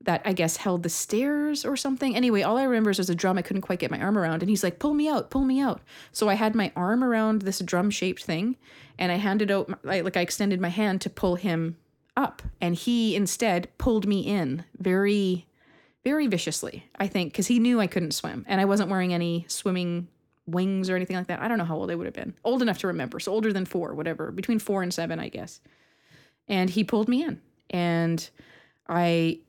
that 0.08 0.22
I 0.24 0.32
guess 0.32 0.56
held 0.56 0.84
the 0.84 0.90
stairs 0.90 1.66
or 1.66 1.76
something. 1.76 2.16
Anyway, 2.16 2.42
all 2.42 2.58
I 2.58 2.64
remember 2.64 2.90
is 2.90 2.98
there's 2.98 3.10
a 3.10 3.16
drum 3.16 3.38
I 3.38 3.42
couldn't 3.42 3.62
quite 3.62 3.80
get 3.80 3.92
my 3.92 4.00
arm 4.00 4.18
around, 4.18 4.42
and 4.42 4.50
he's 4.50 4.64
like, 4.64 4.80
"Pull 4.80 4.94
me 4.94 5.10
out, 5.10 5.30
pull 5.30 5.44
me 5.44 5.60
out." 5.60 5.82
So 6.14 6.30
I 6.30 6.36
had 6.36 6.56
my 6.56 6.72
arm 6.78 7.04
around 7.04 7.42
this 7.42 7.60
drum-shaped 7.60 8.24
thing, 8.24 8.56
and 8.98 9.12
I 9.12 9.16
handed 9.16 9.52
out, 9.52 9.84
like 9.84 10.16
I 10.16 10.22
extended 10.22 10.62
my 10.62 10.70
hand 10.70 11.02
to 11.02 11.10
pull 11.10 11.36
him 11.36 11.76
up, 12.16 12.42
and 12.62 12.74
he 12.74 13.18
instead 13.18 13.68
pulled 13.78 14.08
me 14.08 14.22
in 14.22 14.64
very, 14.80 15.46
very 16.06 16.28
viciously. 16.28 16.86
I 16.98 17.08
think 17.08 17.34
because 17.34 17.48
he 17.48 17.60
knew 17.60 17.82
I 17.82 17.88
couldn't 17.88 18.14
swim, 18.14 18.46
and 18.48 18.62
I 18.62 18.66
wasn't 18.66 18.90
wearing 18.90 19.14
any 19.14 19.46
swimming 19.50 20.08
wings 20.46 20.90
or 20.90 20.96
anything 20.96 21.18
like 21.18 21.28
that. 21.28 21.42
I 21.42 21.50
don't 21.50 21.58
know 21.58 21.66
how 21.66 21.76
old 21.76 21.92
I 21.92 21.96
would 21.96 22.08
have 22.08 22.14
been. 22.14 22.34
Old 22.46 22.62
enough 22.62 22.78
to 22.78 22.88
remember, 22.88 23.20
so 23.20 23.34
older 23.34 23.52
than 23.52 23.66
four, 23.66 23.94
whatever, 23.94 24.32
between 24.32 24.60
four 24.60 24.84
and 24.84 24.94
seven, 24.94 25.20
I 25.20 25.28
guess. 25.28 25.60
And 26.48 26.70
he 26.70 26.86
pulled 26.86 27.10
me 27.10 27.26
in, 27.26 27.42
and 27.70 28.30
I 28.88 29.42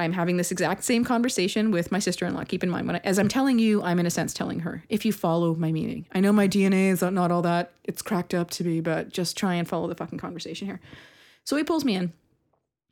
I'm 0.00 0.12
having 0.12 0.36
this 0.36 0.50
exact 0.50 0.82
same 0.84 1.04
conversation 1.04 1.70
with 1.70 1.92
my 1.92 1.98
sister 1.98 2.26
in 2.26 2.34
law. 2.34 2.44
Keep 2.44 2.64
in 2.64 2.70
mind, 2.70 2.86
when 2.86 2.96
I, 2.96 3.00
as 3.04 3.18
I'm 3.18 3.28
telling 3.28 3.58
you, 3.58 3.82
I'm 3.82 3.98
in 3.98 4.06
a 4.06 4.10
sense 4.10 4.32
telling 4.32 4.60
her, 4.60 4.82
if 4.88 5.04
you 5.04 5.12
follow 5.12 5.54
my 5.54 5.70
meaning. 5.70 6.06
I 6.12 6.20
know 6.20 6.32
my 6.32 6.48
DNA 6.48 6.90
is 6.90 7.02
not 7.02 7.30
all 7.30 7.42
that 7.42 7.72
it's 7.84 8.02
cracked 8.02 8.34
up 8.34 8.50
to 8.50 8.64
be, 8.64 8.80
but 8.80 9.10
just 9.10 9.36
try 9.36 9.54
and 9.54 9.68
follow 9.68 9.88
the 9.88 9.94
fucking 9.94 10.18
conversation 10.18 10.66
here. 10.66 10.80
So 11.44 11.56
he 11.56 11.64
pulls 11.64 11.84
me 11.84 11.94
in 11.94 12.12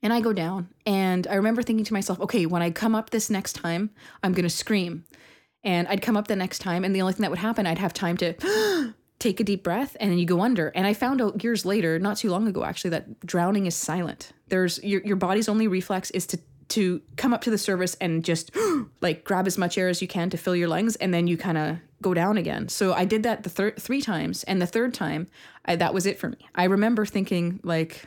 and 0.02 0.12
I 0.12 0.20
go 0.20 0.32
down. 0.32 0.68
And 0.86 1.26
I 1.26 1.34
remember 1.34 1.62
thinking 1.62 1.84
to 1.84 1.92
myself, 1.92 2.20
okay, 2.20 2.46
when 2.46 2.62
I 2.62 2.70
come 2.70 2.94
up 2.94 3.10
this 3.10 3.30
next 3.30 3.54
time, 3.54 3.90
I'm 4.22 4.32
going 4.32 4.44
to 4.44 4.50
scream. 4.50 5.04
And 5.64 5.88
I'd 5.88 6.02
come 6.02 6.16
up 6.16 6.28
the 6.28 6.36
next 6.36 6.60
time, 6.60 6.84
and 6.84 6.94
the 6.94 7.00
only 7.00 7.14
thing 7.14 7.22
that 7.22 7.30
would 7.30 7.40
happen, 7.40 7.66
I'd 7.66 7.78
have 7.78 7.92
time 7.92 8.16
to 8.18 8.34
take 9.18 9.40
a 9.40 9.44
deep 9.44 9.64
breath 9.64 9.96
and 9.98 10.10
then 10.10 10.18
you 10.18 10.26
go 10.26 10.40
under. 10.40 10.68
And 10.68 10.86
I 10.86 10.94
found 10.94 11.20
out 11.20 11.42
years 11.42 11.64
later, 11.64 11.98
not 11.98 12.18
too 12.18 12.30
long 12.30 12.46
ago 12.46 12.64
actually, 12.64 12.90
that 12.90 13.20
drowning 13.26 13.66
is 13.66 13.74
silent. 13.74 14.32
There's 14.48 14.82
your 14.82 15.02
your 15.02 15.16
body's 15.16 15.48
only 15.48 15.66
reflex 15.66 16.10
is 16.12 16.26
to 16.28 16.38
to 16.68 17.00
come 17.16 17.32
up 17.32 17.42
to 17.42 17.50
the 17.50 17.58
surface 17.58 17.94
and 18.00 18.24
just 18.24 18.50
like 19.00 19.24
grab 19.24 19.46
as 19.46 19.58
much 19.58 19.78
air 19.78 19.88
as 19.88 20.02
you 20.02 20.08
can 20.08 20.30
to 20.30 20.36
fill 20.36 20.56
your 20.56 20.68
lungs 20.68 20.96
and 20.96 21.12
then 21.12 21.26
you 21.26 21.36
kind 21.36 21.58
of 21.58 21.78
go 22.02 22.14
down 22.14 22.36
again. 22.36 22.68
So 22.68 22.92
I 22.92 23.04
did 23.04 23.22
that 23.24 23.42
the 23.42 23.50
third 23.50 23.80
three 23.80 24.00
times 24.00 24.44
and 24.44 24.60
the 24.60 24.66
third 24.66 24.94
time 24.94 25.28
I, 25.64 25.76
that 25.76 25.94
was 25.94 26.06
it 26.06 26.18
for 26.18 26.28
me. 26.28 26.38
I 26.54 26.64
remember 26.64 27.04
thinking 27.04 27.60
like 27.62 28.04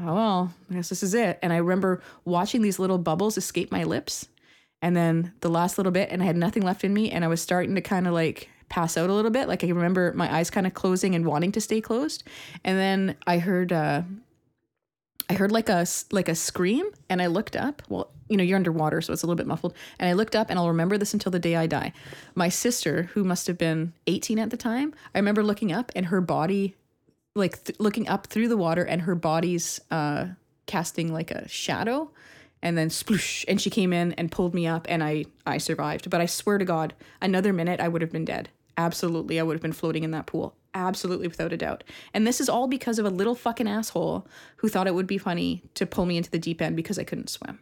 oh 0.00 0.14
well, 0.14 0.54
I 0.70 0.74
guess 0.74 0.88
this 0.88 1.02
is 1.02 1.14
it. 1.14 1.38
And 1.42 1.52
I 1.52 1.56
remember 1.56 2.02
watching 2.24 2.62
these 2.62 2.78
little 2.78 2.98
bubbles 2.98 3.36
escape 3.36 3.70
my 3.70 3.84
lips 3.84 4.28
and 4.80 4.96
then 4.96 5.32
the 5.40 5.50
last 5.50 5.78
little 5.78 5.92
bit 5.92 6.08
and 6.10 6.22
I 6.22 6.26
had 6.26 6.36
nothing 6.36 6.62
left 6.62 6.84
in 6.84 6.94
me 6.94 7.10
and 7.10 7.24
I 7.24 7.28
was 7.28 7.40
starting 7.40 7.74
to 7.74 7.80
kind 7.80 8.06
of 8.06 8.12
like 8.12 8.48
pass 8.68 8.96
out 8.96 9.10
a 9.10 9.14
little 9.14 9.30
bit. 9.30 9.48
Like 9.48 9.62
I 9.62 9.68
remember 9.68 10.12
my 10.14 10.32
eyes 10.34 10.50
kind 10.50 10.66
of 10.66 10.74
closing 10.74 11.14
and 11.14 11.26
wanting 11.26 11.52
to 11.52 11.60
stay 11.60 11.80
closed. 11.80 12.24
And 12.64 12.78
then 12.78 13.16
I 13.26 13.38
heard 13.38 13.72
uh 13.72 14.02
I 15.28 15.34
heard 15.34 15.52
like 15.52 15.68
a 15.68 15.86
like 16.12 16.28
a 16.28 16.34
scream 16.34 16.86
and 17.08 17.22
I 17.22 17.26
looked 17.26 17.56
up. 17.56 17.82
Well, 17.88 18.10
you 18.28 18.36
know, 18.36 18.44
you're 18.44 18.56
underwater 18.56 19.00
so 19.00 19.12
it's 19.12 19.22
a 19.22 19.26
little 19.26 19.36
bit 19.36 19.46
muffled. 19.46 19.74
And 19.98 20.08
I 20.08 20.12
looked 20.12 20.36
up 20.36 20.50
and 20.50 20.58
I'll 20.58 20.68
remember 20.68 20.98
this 20.98 21.14
until 21.14 21.32
the 21.32 21.38
day 21.38 21.56
I 21.56 21.66
die. 21.66 21.92
My 22.34 22.48
sister, 22.48 23.04
who 23.14 23.24
must 23.24 23.46
have 23.46 23.56
been 23.56 23.92
18 24.06 24.38
at 24.38 24.50
the 24.50 24.56
time, 24.56 24.94
I 25.14 25.18
remember 25.18 25.42
looking 25.42 25.72
up 25.72 25.90
and 25.96 26.06
her 26.06 26.20
body 26.20 26.74
like 27.34 27.64
th- 27.64 27.80
looking 27.80 28.06
up 28.08 28.26
through 28.26 28.48
the 28.48 28.56
water 28.56 28.84
and 28.84 29.02
her 29.02 29.14
body's 29.14 29.80
uh 29.90 30.26
casting 30.66 31.12
like 31.12 31.30
a 31.30 31.48
shadow 31.48 32.10
and 32.62 32.76
then 32.78 32.88
sploosh 32.88 33.44
and 33.48 33.60
she 33.60 33.70
came 33.70 33.92
in 33.92 34.12
and 34.14 34.30
pulled 34.30 34.54
me 34.54 34.66
up 34.66 34.86
and 34.88 35.02
I 35.02 35.24
I 35.46 35.58
survived. 35.58 36.10
But 36.10 36.20
I 36.20 36.26
swear 36.26 36.58
to 36.58 36.64
God, 36.64 36.94
another 37.22 37.52
minute 37.52 37.80
I 37.80 37.88
would 37.88 38.02
have 38.02 38.12
been 38.12 38.24
dead. 38.24 38.50
Absolutely, 38.76 39.38
I 39.38 39.42
would 39.42 39.54
have 39.54 39.62
been 39.62 39.72
floating 39.72 40.04
in 40.04 40.10
that 40.10 40.26
pool. 40.26 40.54
Absolutely, 40.74 41.28
without 41.28 41.52
a 41.52 41.56
doubt. 41.56 41.84
And 42.12 42.26
this 42.26 42.40
is 42.40 42.48
all 42.48 42.66
because 42.66 42.98
of 42.98 43.06
a 43.06 43.10
little 43.10 43.36
fucking 43.36 43.68
asshole 43.68 44.26
who 44.56 44.68
thought 44.68 44.88
it 44.88 44.94
would 44.94 45.06
be 45.06 45.18
funny 45.18 45.62
to 45.74 45.86
pull 45.86 46.04
me 46.04 46.16
into 46.16 46.30
the 46.30 46.38
deep 46.38 46.60
end 46.60 46.74
because 46.74 46.98
I 46.98 47.04
couldn't 47.04 47.30
swim. 47.30 47.60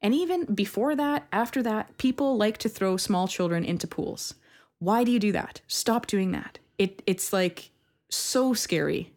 And 0.00 0.14
even 0.14 0.54
before 0.54 0.96
that, 0.96 1.26
after 1.32 1.62
that, 1.64 1.98
people 1.98 2.36
like 2.36 2.56
to 2.58 2.68
throw 2.68 2.96
small 2.96 3.28
children 3.28 3.64
into 3.64 3.86
pools. 3.86 4.34
Why 4.78 5.04
do 5.04 5.10
you 5.10 5.18
do 5.18 5.32
that? 5.32 5.60
Stop 5.66 6.06
doing 6.06 6.30
that. 6.32 6.58
It 6.78 7.02
it's 7.06 7.32
like 7.32 7.70
so 8.08 8.54
scary. 8.54 9.12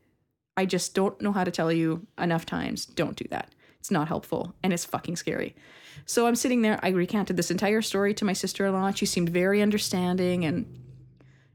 I 0.58 0.66
just 0.66 0.94
don't 0.94 1.20
know 1.22 1.32
how 1.32 1.44
to 1.44 1.52
tell 1.52 1.72
you 1.72 2.06
enough 2.18 2.46
times. 2.46 2.86
Don't 2.86 3.16
do 3.16 3.26
that. 3.30 3.54
It's 3.80 3.92
not 3.92 4.08
helpful 4.08 4.54
and 4.64 4.74
it's 4.74 4.86
fucking 4.86 5.16
scary. 5.16 5.56
So 6.06 6.28
I'm 6.28 6.36
sitting 6.36 6.62
there, 6.62 6.80
I 6.84 6.90
recanted 6.90 7.38
this 7.38 7.52
entire 7.52 7.82
story 7.82 8.14
to 8.16 8.26
my 8.26 8.34
sister 8.34 8.66
in 8.66 8.74
law. 8.74 8.92
She 8.92 9.06
seemed 9.06 9.30
very 9.30 9.62
understanding 9.62 10.46
and 10.46 10.66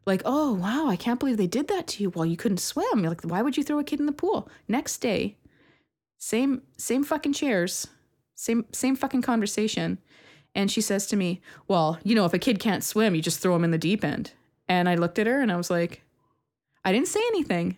like, 0.07 0.23
oh 0.25 0.55
wow, 0.55 0.87
I 0.89 0.97
can't 0.97 1.19
believe 1.19 1.37
they 1.37 1.47
did 1.47 1.69
that 1.69 1.87
to 1.89 2.03
you 2.03 2.11
while 2.11 2.27
you 2.27 2.37
couldn't 2.37 2.59
swim. 2.59 3.01
You're 3.01 3.11
like, 3.11 3.23
why 3.23 3.43
would 3.43 3.57
you 3.57 3.65
throw 3.65 3.79
a 3.79 3.85
kid 3.85 4.01
in 4.01 4.07
the 4.07 4.13
pool? 4.13 4.49
Next 4.69 4.99
day, 4.99 5.37
same 6.19 6.63
same 6.77 7.05
fucking 7.05 7.33
chairs, 7.33 7.89
same 8.35 8.65
same 8.73 8.97
fucking 8.97 9.23
conversation. 9.23 9.99
And 10.55 10.71
she 10.71 10.81
says 10.81 11.07
to 11.09 11.17
me, 11.17 11.43
Well, 11.69 11.99
you 12.03 12.15
know, 12.15 12.25
if 12.25 12.33
a 12.33 12.39
kid 12.39 12.59
can't 12.59 12.83
swim, 12.83 13.15
you 13.15 13.21
just 13.21 13.41
throw 13.41 13.55
him 13.55 13.65
in 13.65 13.73
the 13.73 13.79
deep 13.79 14.03
end. 14.05 14.33
And 14.69 14.89
I 14.89 14.95
looked 14.95 15.19
at 15.19 15.27
her 15.27 15.41
and 15.41 15.53
I 15.53 15.57
was 15.57 15.71
like, 15.71 16.03
I 16.85 16.93
didn't 16.93 17.09
say 17.09 17.21
anything. 17.29 17.77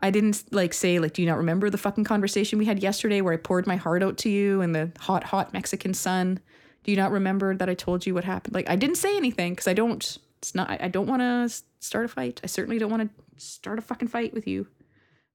I 0.00 0.10
didn't 0.10 0.44
like 0.50 0.74
say 0.74 0.98
like, 0.98 1.12
do 1.12 1.22
you 1.22 1.28
not 1.28 1.38
remember 1.38 1.70
the 1.70 1.78
fucking 1.78 2.04
conversation 2.04 2.58
we 2.58 2.64
had 2.64 2.82
yesterday 2.82 3.20
where 3.20 3.34
I 3.34 3.36
poured 3.36 3.66
my 3.66 3.76
heart 3.76 4.02
out 4.02 4.18
to 4.18 4.28
you 4.30 4.60
in 4.62 4.72
the 4.72 4.90
hot, 4.98 5.24
hot 5.24 5.52
Mexican 5.52 5.94
sun? 5.94 6.40
Do 6.84 6.90
you 6.90 6.96
not 6.96 7.12
remember 7.12 7.54
that 7.56 7.68
I 7.68 7.74
told 7.74 8.06
you 8.06 8.14
what 8.14 8.24
happened? 8.24 8.54
Like, 8.54 8.68
I 8.68 8.76
didn't 8.76 8.96
say 8.96 9.16
anything 9.16 9.52
because 9.52 9.68
I 9.68 9.74
don't. 9.74 10.18
It's 10.40 10.54
not. 10.54 10.70
I, 10.70 10.78
I 10.82 10.88
don't 10.88 11.06
want 11.06 11.20
to 11.20 11.62
start 11.80 12.04
a 12.04 12.08
fight. 12.08 12.40
I 12.42 12.46
certainly 12.46 12.78
don't 12.78 12.90
want 12.90 13.10
to 13.10 13.40
start 13.40 13.78
a 13.78 13.82
fucking 13.82 14.08
fight 14.08 14.32
with 14.32 14.46
you. 14.46 14.66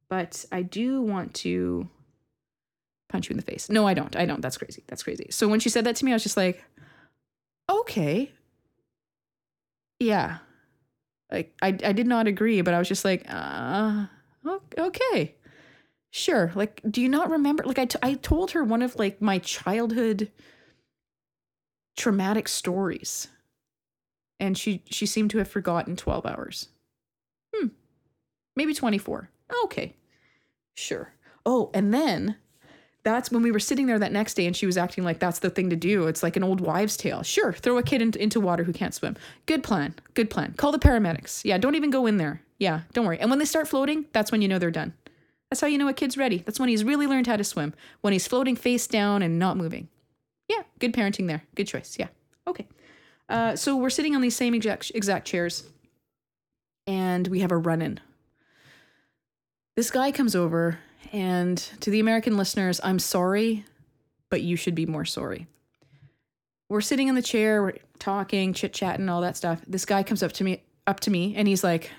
But 0.09 0.45
I 0.51 0.62
do 0.62 1.01
want 1.01 1.33
to 1.35 1.89
punch 3.09 3.29
you 3.29 3.33
in 3.33 3.38
the 3.38 3.43
face. 3.43 3.69
No, 3.69 3.88
I 3.88 3.93
don't. 3.93 4.15
I 4.15 4.25
don't. 4.25 4.41
That's 4.41 4.57
crazy. 4.57 4.83
That's 4.88 5.03
crazy. 5.03 5.27
So 5.31 5.47
when 5.47 5.59
she 5.59 5.69
said 5.69 5.85
that 5.85 5.95
to 5.97 6.05
me, 6.05 6.12
I 6.12 6.15
was 6.15 6.24
just 6.24 6.38
like, 6.38 6.63
okay, 7.69 8.31
yeah. 10.00 10.38
Like 11.31 11.55
I, 11.62 11.67
I 11.67 11.91
did 11.91 12.07
not 12.07 12.27
agree, 12.27 12.62
but 12.62 12.74
I 12.74 12.79
was 12.79 12.88
just 12.88 13.03
like, 13.03 13.25
uh, 13.27 14.05
okay, 14.77 15.35
sure. 16.12 16.51
Like, 16.55 16.81
do 16.89 17.01
you 17.01 17.09
not 17.09 17.29
remember? 17.31 17.63
Like, 17.63 17.79
I, 17.79 17.85
t- 17.85 18.00
I 18.03 18.13
told 18.13 18.51
her 18.51 18.63
one 18.63 18.81
of 18.81 18.95
like 18.95 19.21
my 19.21 19.39
childhood 19.39 20.31
traumatic 21.97 22.47
stories, 22.47 23.27
and 24.39 24.57
she 24.57 24.83
she 24.85 25.05
seemed 25.05 25.31
to 25.31 25.37
have 25.37 25.47
forgotten 25.47 25.95
twelve 25.95 26.25
hours. 26.25 26.69
Hmm, 27.55 27.67
maybe 28.55 28.73
twenty 28.73 28.97
four. 28.97 29.29
Okay, 29.65 29.95
sure. 30.73 31.13
Oh, 31.45 31.69
and 31.73 31.93
then 31.93 32.37
that's 33.03 33.29
when 33.31 33.43
we 33.43 33.51
were 33.51 33.59
sitting 33.59 33.85
there 33.85 33.99
that 33.99 34.11
next 34.11 34.33
day 34.33 34.47
and 34.47 34.55
she 34.55 34.65
was 34.65 34.77
acting 34.77 35.03
like 35.03 35.19
that's 35.19 35.39
the 35.39 35.49
thing 35.51 35.69
to 35.69 35.75
do. 35.75 36.07
It's 36.07 36.23
like 36.23 36.35
an 36.35 36.43
old 36.43 36.59
wives' 36.59 36.97
tale. 36.97 37.21
Sure, 37.21 37.53
throw 37.53 37.77
a 37.77 37.83
kid 37.83 38.01
in, 38.01 38.11
into 38.19 38.39
water 38.39 38.63
who 38.63 38.73
can't 38.73 38.93
swim. 38.95 39.15
Good 39.45 39.63
plan. 39.63 39.93
Good 40.15 40.29
plan. 40.29 40.53
Call 40.57 40.71
the 40.71 40.79
paramedics. 40.79 41.45
Yeah, 41.45 41.57
don't 41.57 41.75
even 41.75 41.91
go 41.91 42.07
in 42.07 42.17
there. 42.17 42.41
Yeah, 42.57 42.81
don't 42.93 43.05
worry. 43.05 43.19
And 43.19 43.29
when 43.29 43.39
they 43.39 43.45
start 43.45 43.67
floating, 43.67 44.05
that's 44.11 44.31
when 44.31 44.41
you 44.41 44.47
know 44.47 44.59
they're 44.59 44.71
done. 44.71 44.93
That's 45.49 45.61
how 45.61 45.67
you 45.67 45.77
know 45.77 45.87
a 45.87 45.93
kid's 45.93 46.17
ready. 46.17 46.39
That's 46.39 46.59
when 46.59 46.69
he's 46.69 46.83
really 46.83 47.05
learned 47.05 47.27
how 47.27 47.37
to 47.37 47.43
swim. 47.43 47.73
When 48.01 48.13
he's 48.13 48.27
floating 48.27 48.55
face 48.55 48.87
down 48.87 49.21
and 49.21 49.37
not 49.37 49.57
moving. 49.57 49.89
Yeah, 50.47 50.63
good 50.79 50.93
parenting 50.93 51.27
there. 51.27 51.43
Good 51.53 51.67
choice. 51.67 51.97
Yeah. 51.99 52.07
Okay. 52.47 52.67
Uh, 53.27 53.55
so 53.55 53.75
we're 53.75 53.89
sitting 53.89 54.15
on 54.15 54.22
these 54.22 54.36
same 54.36 54.53
exact 54.53 54.91
exact 54.94 55.27
chairs, 55.27 55.63
and 56.88 57.27
we 57.27 57.39
have 57.39 57.51
a 57.51 57.58
run 57.58 57.82
in. 57.82 58.00
This 59.75 59.91
guy 59.91 60.12
comes 60.12 60.36
over 60.36 60.79
and 61.12 61.58
to 61.82 61.89
the 61.89 62.00
American 62.00 62.38
listeners, 62.38 62.79
I'm 62.84 63.00
sorry, 63.00 63.65
but 64.29 64.41
you 64.41 64.55
should 64.55 64.75
be 64.75 64.86
more 64.86 65.05
sorry. 65.05 65.48
We're 66.70 66.82
sitting 66.82 67.08
in 67.08 67.15
the 67.15 67.22
chair, 67.22 67.62
we're 67.62 67.77
talking, 68.00 68.53
chit 68.53 68.74
chatting, 68.74 69.10
all 69.10 69.22
that 69.22 69.38
stuff. 69.38 69.62
This 69.67 69.86
guy 69.86 70.03
comes 70.03 70.24
up 70.24 70.32
to 70.34 70.44
me, 70.44 70.63
up 70.88 71.00
to 71.01 71.12
me, 71.12 71.36
and 71.36 71.48
he's 71.48 71.63
like, 71.63 71.91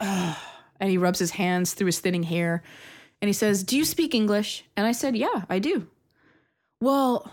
Ugh. 0.00 0.36
and 0.80 0.90
he 0.90 0.98
rubs 0.98 1.18
his 1.18 1.32
hands 1.32 1.74
through 1.74 1.86
his 1.86 2.00
thinning 2.00 2.22
hair, 2.24 2.62
and 3.20 3.28
he 3.28 3.32
says, 3.32 3.62
"Do 3.62 3.76
you 3.76 3.84
speak 3.84 4.14
English?" 4.14 4.64
And 4.76 4.86
I 4.86 4.92
said, 4.92 5.14
"Yeah, 5.14 5.44
I 5.48 5.58
do." 5.58 5.86
Well, 6.80 7.30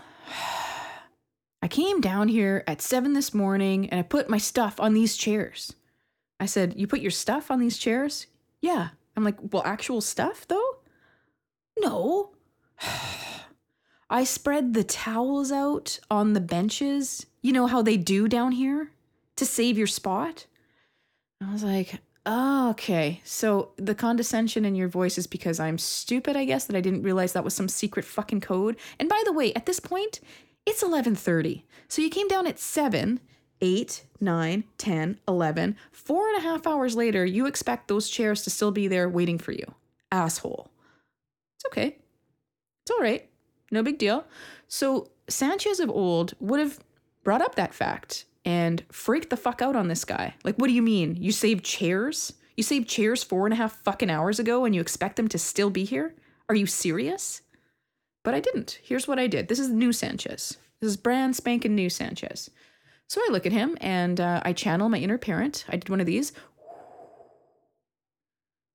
I 1.62 1.68
came 1.68 2.00
down 2.00 2.28
here 2.28 2.64
at 2.66 2.80
seven 2.80 3.12
this 3.12 3.34
morning, 3.34 3.88
and 3.90 3.98
I 3.98 4.02
put 4.02 4.30
my 4.30 4.38
stuff 4.38 4.78
on 4.80 4.94
these 4.94 5.16
chairs. 5.16 5.74
I 6.40 6.46
said, 6.46 6.74
"You 6.76 6.86
put 6.86 7.00
your 7.00 7.10
stuff 7.10 7.50
on 7.50 7.58
these 7.58 7.78
chairs?" 7.78 8.26
Yeah. 8.60 8.90
I'm 9.16 9.24
like, 9.24 9.38
"Well, 9.52 9.62
actual 9.64 10.00
stuff 10.00 10.46
though?" 10.46 10.78
No. 11.80 12.32
I 14.10 14.24
spread 14.24 14.72
the 14.72 14.84
towels 14.84 15.52
out 15.52 15.98
on 16.10 16.32
the 16.32 16.40
benches. 16.40 17.26
You 17.42 17.52
know 17.52 17.66
how 17.66 17.82
they 17.82 17.96
do 17.96 18.28
down 18.28 18.52
here 18.52 18.90
to 19.36 19.44
save 19.44 19.76
your 19.76 19.86
spot? 19.86 20.46
I 21.42 21.52
was 21.52 21.62
like, 21.62 22.00
oh, 22.24 22.70
okay. 22.70 23.20
So 23.24 23.72
the 23.76 23.94
condescension 23.94 24.64
in 24.64 24.74
your 24.74 24.88
voice 24.88 25.18
is 25.18 25.26
because 25.26 25.60
I'm 25.60 25.78
stupid, 25.78 26.36
I 26.36 26.44
guess, 26.44 26.64
that 26.66 26.76
I 26.76 26.80
didn't 26.80 27.02
realize 27.02 27.32
that 27.32 27.44
was 27.44 27.54
some 27.54 27.68
secret 27.68 28.04
fucking 28.04 28.40
code. 28.40 28.76
And 28.98 29.08
by 29.08 29.22
the 29.24 29.32
way, 29.32 29.52
at 29.54 29.66
this 29.66 29.80
point, 29.80 30.20
it's 30.68 30.82
11:30. 30.82 31.64
So 31.88 32.02
you 32.02 32.10
came 32.10 32.28
down 32.28 32.46
at 32.46 32.58
7, 32.58 33.20
8, 33.60 34.04
9, 34.20 34.64
10, 34.76 35.20
11. 35.26 35.76
Four 35.90 36.28
and 36.28 36.38
a 36.38 36.40
half 36.40 36.66
hours 36.66 36.94
later, 36.94 37.24
you 37.24 37.46
expect 37.46 37.88
those 37.88 38.08
chairs 38.08 38.42
to 38.44 38.50
still 38.50 38.70
be 38.70 38.88
there 38.88 39.08
waiting 39.08 39.38
for 39.38 39.52
you. 39.52 39.74
Asshole. 40.12 40.70
It's 41.56 41.66
okay. 41.66 41.96
It's 42.82 42.90
all 42.90 43.00
right. 43.00 43.28
No 43.70 43.82
big 43.82 43.98
deal. 43.98 44.24
So 44.68 45.10
Sanchez 45.28 45.80
of 45.80 45.90
old 45.90 46.34
would 46.40 46.60
have 46.60 46.78
brought 47.24 47.42
up 47.42 47.54
that 47.56 47.74
fact 47.74 48.24
and 48.44 48.84
freaked 48.90 49.30
the 49.30 49.36
fuck 49.36 49.60
out 49.60 49.76
on 49.76 49.88
this 49.88 50.04
guy. 50.04 50.34
Like, 50.44 50.56
what 50.56 50.68
do 50.68 50.74
you 50.74 50.82
mean? 50.82 51.16
You 51.16 51.32
saved 51.32 51.64
chairs? 51.64 52.32
You 52.56 52.62
saved 52.62 52.88
chairs 52.88 53.22
four 53.22 53.46
and 53.46 53.52
a 53.52 53.56
half 53.56 53.82
fucking 53.82 54.10
hours 54.10 54.38
ago 54.38 54.64
and 54.64 54.74
you 54.74 54.80
expect 54.80 55.16
them 55.16 55.28
to 55.28 55.38
still 55.38 55.70
be 55.70 55.84
here? 55.84 56.14
Are 56.48 56.54
you 56.54 56.66
serious? 56.66 57.42
But 58.24 58.34
I 58.34 58.40
didn't. 58.40 58.78
Here's 58.82 59.08
what 59.08 59.18
I 59.18 59.26
did. 59.26 59.48
This 59.48 59.58
is 59.58 59.70
new 59.70 59.92
Sanchez. 59.92 60.58
This 60.80 60.90
is 60.90 60.96
brand 60.96 61.36
spanking 61.36 61.74
new 61.74 61.90
Sanchez. 61.90 62.50
So 63.08 63.20
I 63.22 63.32
look 63.32 63.46
at 63.46 63.52
him 63.52 63.76
and 63.80 64.20
uh, 64.20 64.42
I 64.44 64.52
channel 64.52 64.88
my 64.88 64.98
inner 64.98 65.18
parent. 65.18 65.64
I 65.68 65.72
did 65.72 65.88
one 65.88 66.00
of 66.00 66.06
these. 66.06 66.32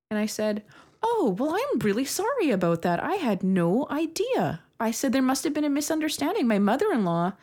And 0.09 0.19
I 0.19 0.25
said, 0.25 0.63
Oh, 1.03 1.35
well, 1.37 1.53
I'm 1.53 1.79
really 1.79 2.05
sorry 2.05 2.49
about 2.49 2.81
that. 2.81 3.03
I 3.03 3.15
had 3.15 3.43
no 3.43 3.87
idea. 3.91 4.61
I 4.79 4.91
said 4.91 5.11
there 5.11 5.21
must 5.21 5.43
have 5.43 5.53
been 5.53 5.65
a 5.65 5.69
misunderstanding. 5.69 6.47
My 6.47 6.59
mother 6.59 6.91
in 6.91 7.03
law 7.03 7.33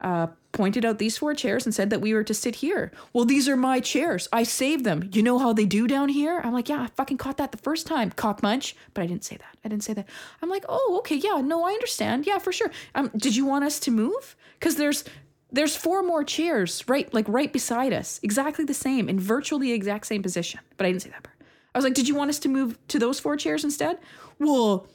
uh, 0.00 0.28
pointed 0.52 0.84
out 0.84 0.98
these 0.98 1.18
four 1.18 1.34
chairs 1.34 1.64
and 1.64 1.74
said 1.74 1.90
that 1.90 2.00
we 2.00 2.12
were 2.14 2.24
to 2.24 2.34
sit 2.34 2.56
here. 2.56 2.92
Well, 3.12 3.24
these 3.24 3.48
are 3.48 3.56
my 3.56 3.80
chairs. 3.80 4.28
I 4.32 4.42
saved 4.42 4.84
them. 4.84 5.08
You 5.12 5.22
know 5.22 5.38
how 5.38 5.52
they 5.52 5.66
do 5.66 5.86
down 5.86 6.08
here? 6.08 6.40
I'm 6.44 6.52
like, 6.52 6.68
yeah, 6.68 6.82
I 6.82 6.86
fucking 6.88 7.16
caught 7.18 7.38
that 7.38 7.52
the 7.52 7.58
first 7.58 7.86
time, 7.86 8.10
cock 8.10 8.42
munch. 8.42 8.76
But 8.94 9.02
I 9.02 9.06
didn't 9.06 9.24
say 9.24 9.36
that. 9.36 9.56
I 9.64 9.68
didn't 9.68 9.84
say 9.84 9.94
that. 9.94 10.08
I'm 10.42 10.50
like, 10.50 10.64
oh, 10.68 10.96
okay, 11.00 11.16
yeah, 11.16 11.40
no, 11.40 11.64
I 11.64 11.70
understand. 11.70 12.26
Yeah, 12.26 12.38
for 12.38 12.52
sure. 12.52 12.70
Um, 12.94 13.10
did 13.16 13.36
you 13.36 13.46
want 13.46 13.64
us 13.64 13.78
to 13.80 13.90
move? 13.90 14.36
Because 14.58 14.76
there's 14.76 15.04
There's 15.52 15.76
four 15.76 16.02
more 16.02 16.24
chairs 16.24 16.84
right 16.88 17.12
like 17.14 17.28
right 17.28 17.52
beside 17.52 17.92
us, 17.92 18.20
exactly 18.22 18.64
the 18.64 18.74
same 18.74 19.08
in 19.08 19.18
virtually 19.20 19.68
the 19.68 19.74
exact 19.74 20.06
same 20.06 20.22
position. 20.22 20.60
But 20.76 20.86
I 20.86 20.90
didn't 20.90 21.02
say 21.02 21.10
that 21.10 21.22
part. 21.22 21.36
I 21.72 21.78
was 21.78 21.84
like, 21.84 21.94
"Did 21.94 22.08
you 22.08 22.16
want 22.16 22.30
us 22.30 22.40
to 22.40 22.48
move 22.48 22.76
to 22.88 22.98
those 22.98 23.20
four 23.20 23.36
chairs 23.36 23.62
instead?" 23.64 23.98
Well, 24.38 24.88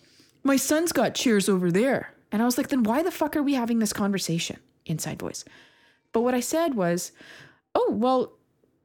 my 0.44 0.58
son's 0.58 0.92
got 0.92 1.16
chairs 1.16 1.48
over 1.48 1.72
there. 1.72 2.14
And 2.32 2.42
I 2.42 2.46
was 2.46 2.58
like, 2.58 2.68
"Then 2.68 2.84
why 2.84 3.02
the 3.02 3.12
fuck 3.12 3.36
are 3.36 3.44
we 3.44 3.54
having 3.54 3.80
this 3.80 3.94
conversation?" 3.94 4.58
Inside 4.86 5.20
voice. 5.20 5.46
But 6.12 6.22
what 6.22 6.34
I 6.34 6.40
said 6.40 6.76
was, 6.76 7.12
"Oh, 7.76 7.92
well, 7.92 8.34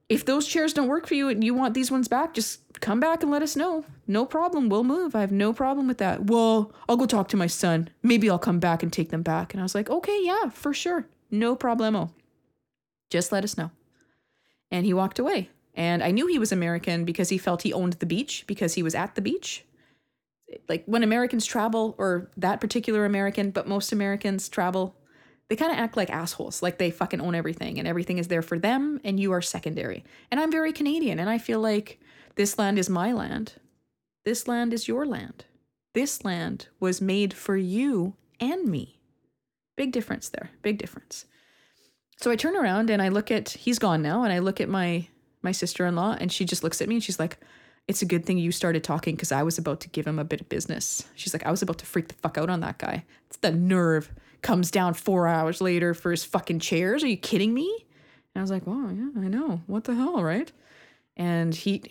if 0.09 0.25
those 0.25 0.47
chairs 0.47 0.73
don't 0.73 0.87
work 0.87 1.05
for 1.05 1.15
you 1.15 1.27
and 1.27 1.43
you 1.43 1.53
want 1.53 1.73
these 1.73 1.91
ones 1.91 2.07
back, 2.07 2.33
just 2.33 2.61
come 2.79 2.99
back 2.99 3.23
and 3.23 3.31
let 3.31 3.41
us 3.41 3.55
know. 3.55 3.83
No 4.07 4.25
problem. 4.25 4.69
We'll 4.69 4.83
move. 4.83 5.15
I 5.15 5.21
have 5.21 5.31
no 5.31 5.51
problem 5.51 5.87
with 5.87 5.97
that. 5.97 6.25
Well, 6.25 6.73
I'll 6.87 6.95
go 6.97 7.05
talk 7.05 7.27
to 7.29 7.37
my 7.37 7.47
son. 7.47 7.89
Maybe 8.03 8.29
I'll 8.29 8.39
come 8.39 8.59
back 8.59 8.83
and 8.83 8.93
take 8.93 9.09
them 9.09 9.21
back. 9.21 9.53
And 9.53 9.59
I 9.59 9.63
was 9.63 9.75
like, 9.75 9.89
okay, 9.89 10.19
yeah, 10.23 10.49
for 10.49 10.73
sure. 10.73 11.07
No 11.29 11.55
problemo. 11.55 12.11
Just 13.09 13.31
let 13.31 13.43
us 13.43 13.57
know. 13.57 13.71
And 14.71 14.85
he 14.85 14.93
walked 14.93 15.19
away. 15.19 15.49
And 15.75 16.01
I 16.01 16.11
knew 16.11 16.27
he 16.27 16.39
was 16.39 16.51
American 16.51 17.03
because 17.03 17.29
he 17.29 17.37
felt 17.37 17.61
he 17.61 17.73
owned 17.73 17.93
the 17.93 18.05
beach 18.05 18.45
because 18.47 18.73
he 18.75 18.83
was 18.83 18.95
at 18.95 19.15
the 19.15 19.21
beach. 19.21 19.65
Like 20.69 20.83
when 20.85 21.03
Americans 21.03 21.45
travel, 21.45 21.95
or 21.97 22.31
that 22.37 22.61
particular 22.61 23.03
American, 23.03 23.51
but 23.51 23.67
most 23.67 23.91
Americans 23.91 24.47
travel, 24.47 24.95
they 25.49 25.55
kind 25.55 25.71
of 25.71 25.77
act 25.77 25.95
like 25.95 26.09
assholes, 26.09 26.61
like 26.61 26.77
they 26.77 26.91
fucking 26.91 27.21
own 27.21 27.35
everything 27.35 27.79
and 27.79 27.87
everything 27.87 28.17
is 28.17 28.27
there 28.27 28.41
for 28.41 28.59
them 28.59 28.99
and 29.03 29.19
you 29.19 29.31
are 29.31 29.41
secondary. 29.41 30.03
And 30.29 30.39
I'm 30.39 30.51
very 30.51 30.73
Canadian 30.73 31.19
and 31.19 31.29
I 31.29 31.37
feel 31.37 31.59
like 31.59 31.99
this 32.35 32.59
land 32.59 32.77
is 32.77 32.89
my 32.89 33.13
land. 33.13 33.53
This 34.25 34.47
land 34.47 34.73
is 34.73 34.87
your 34.87 35.05
land. 35.05 35.45
This 35.93 36.25
land 36.25 36.67
was 36.79 37.01
made 37.01 37.33
for 37.33 37.55
you 37.55 38.15
and 38.39 38.67
me. 38.67 38.99
Big 39.77 39.91
difference 39.91 40.29
there. 40.29 40.51
Big 40.61 40.77
difference. 40.77 41.25
So 42.17 42.29
I 42.29 42.35
turn 42.35 42.57
around 42.57 42.89
and 42.89 43.01
I 43.01 43.09
look 43.09 43.31
at 43.31 43.49
he's 43.49 43.79
gone 43.79 44.01
now 44.01 44.23
and 44.23 44.33
I 44.33 44.39
look 44.39 44.59
at 44.59 44.69
my 44.69 45.07
my 45.43 45.51
sister-in-law 45.51 46.17
and 46.19 46.31
she 46.31 46.45
just 46.45 46.63
looks 46.63 46.81
at 46.81 46.89
me 46.89 46.95
and 46.95 47.03
she's 47.03 47.19
like 47.19 47.37
it's 47.87 48.01
a 48.01 48.05
good 48.05 48.25
thing 48.25 48.37
you 48.37 48.51
started 48.51 48.83
talking 48.83 49.15
because 49.15 49.31
I 49.31 49.43
was 49.43 49.57
about 49.57 49.79
to 49.81 49.89
give 49.89 50.05
him 50.05 50.19
a 50.19 50.25
bit 50.25 50.41
of 50.41 50.49
business. 50.49 51.05
She's 51.15 51.33
like, 51.33 51.45
I 51.45 51.51
was 51.51 51.61
about 51.61 51.77
to 51.77 51.85
freak 51.85 52.09
the 52.09 52.15
fuck 52.15 52.37
out 52.37 52.49
on 52.49 52.59
that 52.59 52.79
guy. 52.79 53.05
It's 53.27 53.37
the 53.37 53.51
nerve. 53.51 54.11
Comes 54.41 54.71
down 54.71 54.93
four 54.93 55.27
hours 55.27 55.61
later 55.61 55.93
for 55.93 56.11
his 56.11 56.23
fucking 56.23 56.59
chairs. 56.59 57.03
Are 57.03 57.07
you 57.07 57.17
kidding 57.17 57.53
me? 57.53 57.85
And 58.33 58.41
I 58.41 58.41
was 58.41 58.51
like, 58.51 58.67
wow, 58.67 58.89
yeah, 58.89 59.09
I 59.19 59.27
know. 59.27 59.61
What 59.65 59.85
the 59.85 59.95
hell, 59.95 60.23
right? 60.23 60.51
And 61.15 61.55
he 61.55 61.81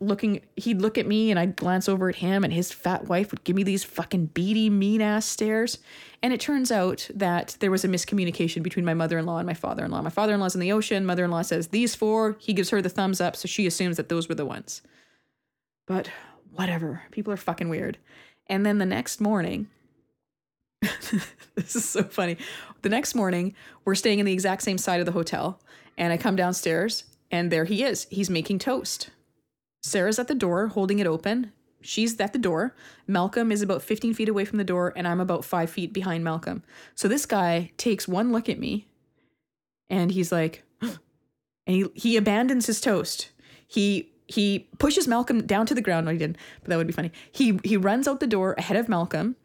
looking, 0.00 0.40
he'd 0.56 0.80
look 0.80 0.96
at 0.96 1.06
me 1.06 1.30
and 1.30 1.38
I'd 1.38 1.54
glance 1.54 1.86
over 1.86 2.08
at 2.08 2.16
him, 2.16 2.42
and 2.44 2.52
his 2.52 2.72
fat 2.72 3.08
wife 3.08 3.30
would 3.30 3.44
give 3.44 3.54
me 3.54 3.62
these 3.62 3.84
fucking 3.84 4.26
beady, 4.26 4.70
mean 4.70 5.02
ass 5.02 5.26
stares. 5.26 5.78
And 6.22 6.32
it 6.32 6.40
turns 6.40 6.72
out 6.72 7.06
that 7.14 7.58
there 7.60 7.70
was 7.70 7.84
a 7.84 7.88
miscommunication 7.88 8.62
between 8.62 8.86
my 8.86 8.94
mother 8.94 9.18
in 9.18 9.26
law 9.26 9.36
and 9.36 9.46
my 9.46 9.52
father 9.52 9.84
in 9.84 9.90
law. 9.90 10.00
My 10.00 10.08
father 10.08 10.32
in 10.32 10.40
law's 10.40 10.54
in 10.54 10.62
the 10.62 10.72
ocean. 10.72 11.04
Mother 11.04 11.26
in 11.26 11.30
law 11.30 11.42
says, 11.42 11.68
These 11.68 11.94
four. 11.94 12.36
He 12.38 12.54
gives 12.54 12.70
her 12.70 12.80
the 12.80 12.88
thumbs 12.88 13.20
up, 13.20 13.36
so 13.36 13.46
she 13.46 13.66
assumes 13.66 13.98
that 13.98 14.08
those 14.08 14.30
were 14.30 14.34
the 14.34 14.46
ones. 14.46 14.80
But 15.86 16.10
whatever. 16.52 17.02
People 17.10 17.34
are 17.34 17.38
fucking 17.38 17.68
weird. 17.68 17.98
And 18.46 18.64
then 18.64 18.78
the 18.78 18.86
next 18.86 19.20
morning, 19.20 19.68
this 21.54 21.76
is 21.76 21.88
so 21.88 22.02
funny. 22.04 22.36
The 22.82 22.88
next 22.88 23.14
morning, 23.14 23.54
we're 23.84 23.94
staying 23.94 24.18
in 24.18 24.26
the 24.26 24.32
exact 24.32 24.62
same 24.62 24.78
side 24.78 25.00
of 25.00 25.06
the 25.06 25.12
hotel, 25.12 25.60
and 25.98 26.12
I 26.12 26.16
come 26.16 26.36
downstairs, 26.36 27.04
and 27.30 27.50
there 27.50 27.64
he 27.64 27.82
is. 27.84 28.06
He's 28.10 28.30
making 28.30 28.60
toast. 28.60 29.10
Sarah's 29.82 30.18
at 30.18 30.28
the 30.28 30.34
door, 30.34 30.68
holding 30.68 30.98
it 30.98 31.06
open. 31.06 31.52
She's 31.82 32.18
at 32.20 32.32
the 32.32 32.38
door. 32.38 32.74
Malcolm 33.06 33.50
is 33.50 33.62
about 33.62 33.82
15 33.82 34.14
feet 34.14 34.28
away 34.28 34.44
from 34.44 34.58
the 34.58 34.64
door, 34.64 34.92
and 34.96 35.06
I'm 35.08 35.20
about 35.20 35.44
five 35.44 35.70
feet 35.70 35.92
behind 35.92 36.24
Malcolm. 36.24 36.62
So 36.94 37.08
this 37.08 37.26
guy 37.26 37.72
takes 37.76 38.06
one 38.06 38.32
look 38.32 38.48
at 38.48 38.58
me, 38.58 38.88
and 39.88 40.10
he's 40.10 40.32
like, 40.32 40.62
and 40.82 40.98
he 41.66 41.86
he 41.94 42.16
abandons 42.16 42.66
his 42.66 42.80
toast. 42.80 43.30
He 43.66 44.10
he 44.26 44.68
pushes 44.78 45.08
Malcolm 45.08 45.46
down 45.46 45.66
to 45.66 45.74
the 45.74 45.82
ground. 45.82 46.06
No, 46.06 46.12
he 46.12 46.18
didn't, 46.18 46.36
but 46.60 46.70
that 46.70 46.76
would 46.76 46.86
be 46.86 46.92
funny. 46.92 47.12
He 47.32 47.58
he 47.64 47.76
runs 47.76 48.06
out 48.06 48.20
the 48.20 48.26
door 48.26 48.54
ahead 48.58 48.76
of 48.76 48.88
Malcolm, 48.88 49.36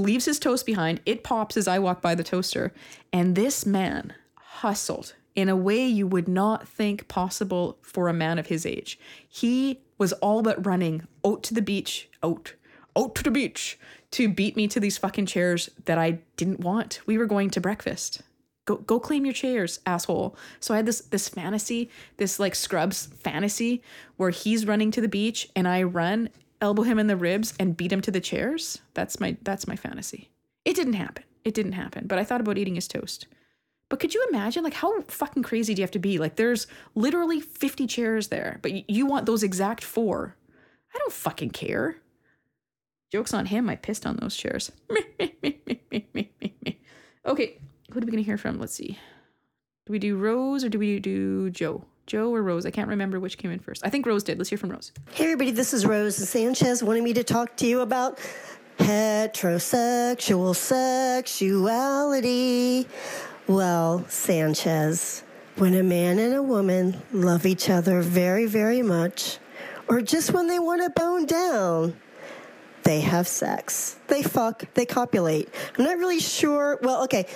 leaves 0.00 0.24
his 0.24 0.38
toast 0.38 0.66
behind. 0.66 1.00
It 1.06 1.22
pops 1.22 1.56
as 1.56 1.68
I 1.68 1.78
walk 1.78 2.02
by 2.02 2.14
the 2.14 2.24
toaster, 2.24 2.72
and 3.12 3.36
this 3.36 3.64
man 3.64 4.14
hustled 4.36 5.14
in 5.34 5.48
a 5.48 5.56
way 5.56 5.86
you 5.86 6.06
would 6.06 6.28
not 6.28 6.66
think 6.66 7.08
possible 7.08 7.78
for 7.82 8.08
a 8.08 8.12
man 8.12 8.38
of 8.38 8.48
his 8.48 8.66
age. 8.66 8.98
He 9.28 9.80
was 9.98 10.12
all 10.14 10.42
but 10.42 10.64
running 10.64 11.06
out 11.24 11.42
to 11.44 11.54
the 11.54 11.62
beach, 11.62 12.08
out, 12.22 12.54
out 12.96 13.14
to 13.14 13.22
the 13.22 13.30
beach 13.30 13.78
to 14.12 14.28
beat 14.28 14.56
me 14.56 14.66
to 14.68 14.80
these 14.80 14.98
fucking 14.98 15.26
chairs 15.26 15.70
that 15.84 15.98
I 15.98 16.18
didn't 16.36 16.60
want. 16.60 17.00
We 17.06 17.18
were 17.18 17.26
going 17.26 17.50
to 17.50 17.60
breakfast. 17.60 18.22
Go 18.66 18.76
go 18.76 19.00
claim 19.00 19.24
your 19.24 19.34
chairs, 19.34 19.80
asshole. 19.86 20.36
So 20.58 20.74
I 20.74 20.78
had 20.78 20.86
this 20.86 21.00
this 21.00 21.28
fantasy, 21.28 21.90
this 22.18 22.38
like 22.38 22.54
Scrubs 22.54 23.06
fantasy 23.06 23.82
where 24.16 24.30
he's 24.30 24.66
running 24.66 24.90
to 24.92 25.00
the 25.00 25.08
beach 25.08 25.48
and 25.56 25.66
I 25.66 25.82
run, 25.82 26.28
elbow 26.60 26.82
him 26.82 26.98
in 26.98 27.06
the 27.06 27.16
ribs 27.16 27.54
and 27.58 27.76
beat 27.76 27.92
him 27.92 28.00
to 28.02 28.10
the 28.10 28.20
chairs. 28.20 28.80
That's 28.94 29.20
my 29.20 29.36
that's 29.42 29.66
my 29.66 29.76
fantasy. 29.76 30.30
It 30.64 30.74
didn't 30.76 30.94
happen. 30.94 31.24
It 31.44 31.54
didn't 31.54 31.72
happen, 31.72 32.06
but 32.06 32.18
I 32.18 32.24
thought 32.24 32.40
about 32.40 32.58
eating 32.58 32.74
his 32.74 32.88
toast. 32.88 33.26
But 33.88 33.98
could 33.98 34.14
you 34.14 34.24
imagine 34.30 34.62
like 34.62 34.74
how 34.74 35.00
fucking 35.02 35.42
crazy 35.42 35.74
do 35.74 35.80
you 35.80 35.84
have 35.84 35.90
to 35.92 35.98
be? 35.98 36.18
Like 36.18 36.36
there's 36.36 36.66
literally 36.94 37.40
50 37.40 37.86
chairs 37.86 38.28
there, 38.28 38.58
but 38.62 38.88
you 38.88 39.06
want 39.06 39.26
those 39.26 39.42
exact 39.42 39.82
4. 39.82 40.36
I 40.94 40.98
don't 40.98 41.12
fucking 41.12 41.50
care. 41.50 41.96
Joke's 43.10 43.34
on 43.34 43.46
him. 43.46 43.68
I 43.68 43.76
pissed 43.76 44.06
on 44.06 44.16
those 44.16 44.36
chairs. 44.36 44.70
okay, 47.26 47.58
who 47.90 47.98
are 47.98 48.00
we 48.00 48.00
going 48.00 48.16
to 48.16 48.22
hear 48.22 48.38
from? 48.38 48.60
Let's 48.60 48.74
see. 48.74 48.98
Do 49.86 49.92
we 49.92 49.98
do 49.98 50.16
Rose 50.16 50.62
or 50.64 50.68
do 50.68 50.78
we 50.78 51.00
do 51.00 51.50
Joe? 51.50 51.84
Joe 52.06 52.34
or 52.34 52.42
Rose? 52.42 52.66
I 52.66 52.70
can't 52.70 52.88
remember 52.88 53.20
which 53.20 53.38
came 53.38 53.50
in 53.50 53.58
first. 53.58 53.84
I 53.84 53.90
think 53.90 54.06
Rose 54.06 54.24
did. 54.24 54.38
Let's 54.38 54.50
hear 54.50 54.58
from 54.58 54.70
Rose. 54.70 54.92
Hey, 55.12 55.24
everybody. 55.24 55.52
This 55.52 55.72
is 55.72 55.86
Rose 55.86 56.16
Sanchez 56.16 56.82
wanting 56.82 57.04
me 57.04 57.12
to 57.12 57.22
talk 57.22 57.56
to 57.58 57.66
you 57.66 57.80
about 57.80 58.18
heterosexual 58.78 60.56
sexuality. 60.56 62.88
Well, 63.46 64.04
Sanchez, 64.08 65.22
when 65.56 65.74
a 65.74 65.82
man 65.82 66.18
and 66.18 66.34
a 66.34 66.42
woman 66.42 67.00
love 67.12 67.46
each 67.46 67.68
other 67.68 68.00
very, 68.00 68.46
very 68.46 68.82
much, 68.82 69.38
or 69.88 70.00
just 70.00 70.32
when 70.32 70.46
they 70.46 70.58
want 70.58 70.82
to 70.82 70.90
bone 70.90 71.26
down, 71.26 71.96
they 72.84 73.00
have 73.00 73.28
sex. 73.28 73.98
They 74.06 74.22
fuck, 74.22 74.64
they 74.74 74.86
copulate. 74.86 75.52
I'm 75.78 75.84
not 75.84 75.98
really 75.98 76.20
sure. 76.20 76.78
Well, 76.82 77.04
okay, 77.04 77.26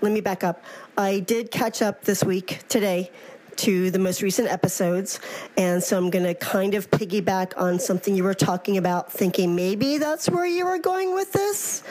let 0.00 0.12
me 0.12 0.20
back 0.20 0.44
up. 0.44 0.62
I 0.96 1.20
did 1.20 1.50
catch 1.50 1.82
up 1.82 2.04
this 2.04 2.22
week, 2.22 2.60
today, 2.68 3.10
to 3.58 3.90
the 3.90 3.98
most 3.98 4.22
recent 4.22 4.48
episodes. 4.48 5.20
And 5.56 5.82
so 5.82 5.96
I'm 5.96 6.10
going 6.10 6.24
to 6.24 6.34
kind 6.34 6.74
of 6.74 6.90
piggyback 6.90 7.52
on 7.56 7.78
something 7.78 8.16
you 8.16 8.24
were 8.24 8.34
talking 8.34 8.76
about, 8.78 9.12
thinking 9.12 9.54
maybe 9.54 9.98
that's 9.98 10.28
where 10.28 10.46
you 10.46 10.64
were 10.64 10.78
going 10.78 11.14
with 11.14 11.32
this. 11.32 11.82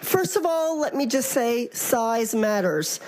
First 0.00 0.36
of 0.36 0.46
all, 0.46 0.78
let 0.78 0.94
me 0.94 1.06
just 1.06 1.30
say 1.30 1.68
size 1.70 2.34
matters. 2.34 3.00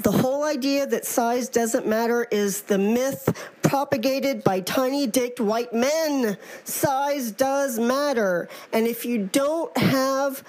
The 0.00 0.12
whole 0.12 0.44
idea 0.44 0.86
that 0.86 1.06
size 1.06 1.48
doesn't 1.48 1.86
matter 1.86 2.24
is 2.30 2.62
the 2.62 2.76
myth 2.76 3.50
propagated 3.62 4.44
by 4.44 4.60
tiny 4.60 5.06
dicked 5.06 5.40
white 5.40 5.72
men. 5.72 6.36
Size 6.64 7.30
does 7.30 7.78
matter. 7.78 8.48
And 8.72 8.86
if 8.86 9.06
you 9.06 9.28
don't 9.32 9.74
have 9.78 10.44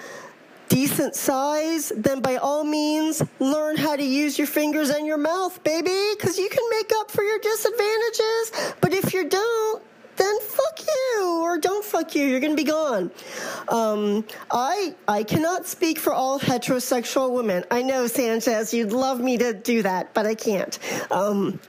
decent 0.69 1.15
size, 1.15 1.91
then 1.95 2.21
by 2.21 2.37
all 2.37 2.63
means, 2.63 3.23
learn 3.39 3.77
how 3.77 3.95
to 3.95 4.03
use 4.03 4.37
your 4.37 4.47
fingers 4.47 4.89
and 4.89 5.05
your 5.05 5.17
mouth, 5.17 5.63
baby, 5.63 6.13
because 6.17 6.37
you 6.37 6.49
can 6.49 6.63
make 6.71 6.91
up 6.97 7.11
for 7.11 7.23
your 7.23 7.39
disadvantages. 7.39 8.75
But 8.81 8.93
if 8.93 9.13
you 9.13 9.29
don't, 9.29 9.83
then 10.17 10.39
fuck 10.41 10.79
you 10.81 11.39
or 11.43 11.57
don't 11.59 11.85
fuck 11.85 12.15
you. 12.15 12.25
You're 12.25 12.39
gonna 12.39 12.55
be 12.55 12.63
gone. 12.63 13.11
Um, 13.69 14.25
I 14.51 14.95
I 15.07 15.23
cannot 15.23 15.67
speak 15.67 15.99
for 15.99 16.11
all 16.11 16.39
heterosexual 16.39 17.31
women. 17.31 17.63
I 17.71 17.83
know 17.83 18.07
Sanchez, 18.07 18.73
you'd 18.73 18.91
love 18.91 19.19
me 19.19 19.37
to 19.37 19.53
do 19.53 19.83
that, 19.83 20.13
but 20.13 20.25
I 20.25 20.35
can't. 20.35 20.77
Um, 21.11 21.59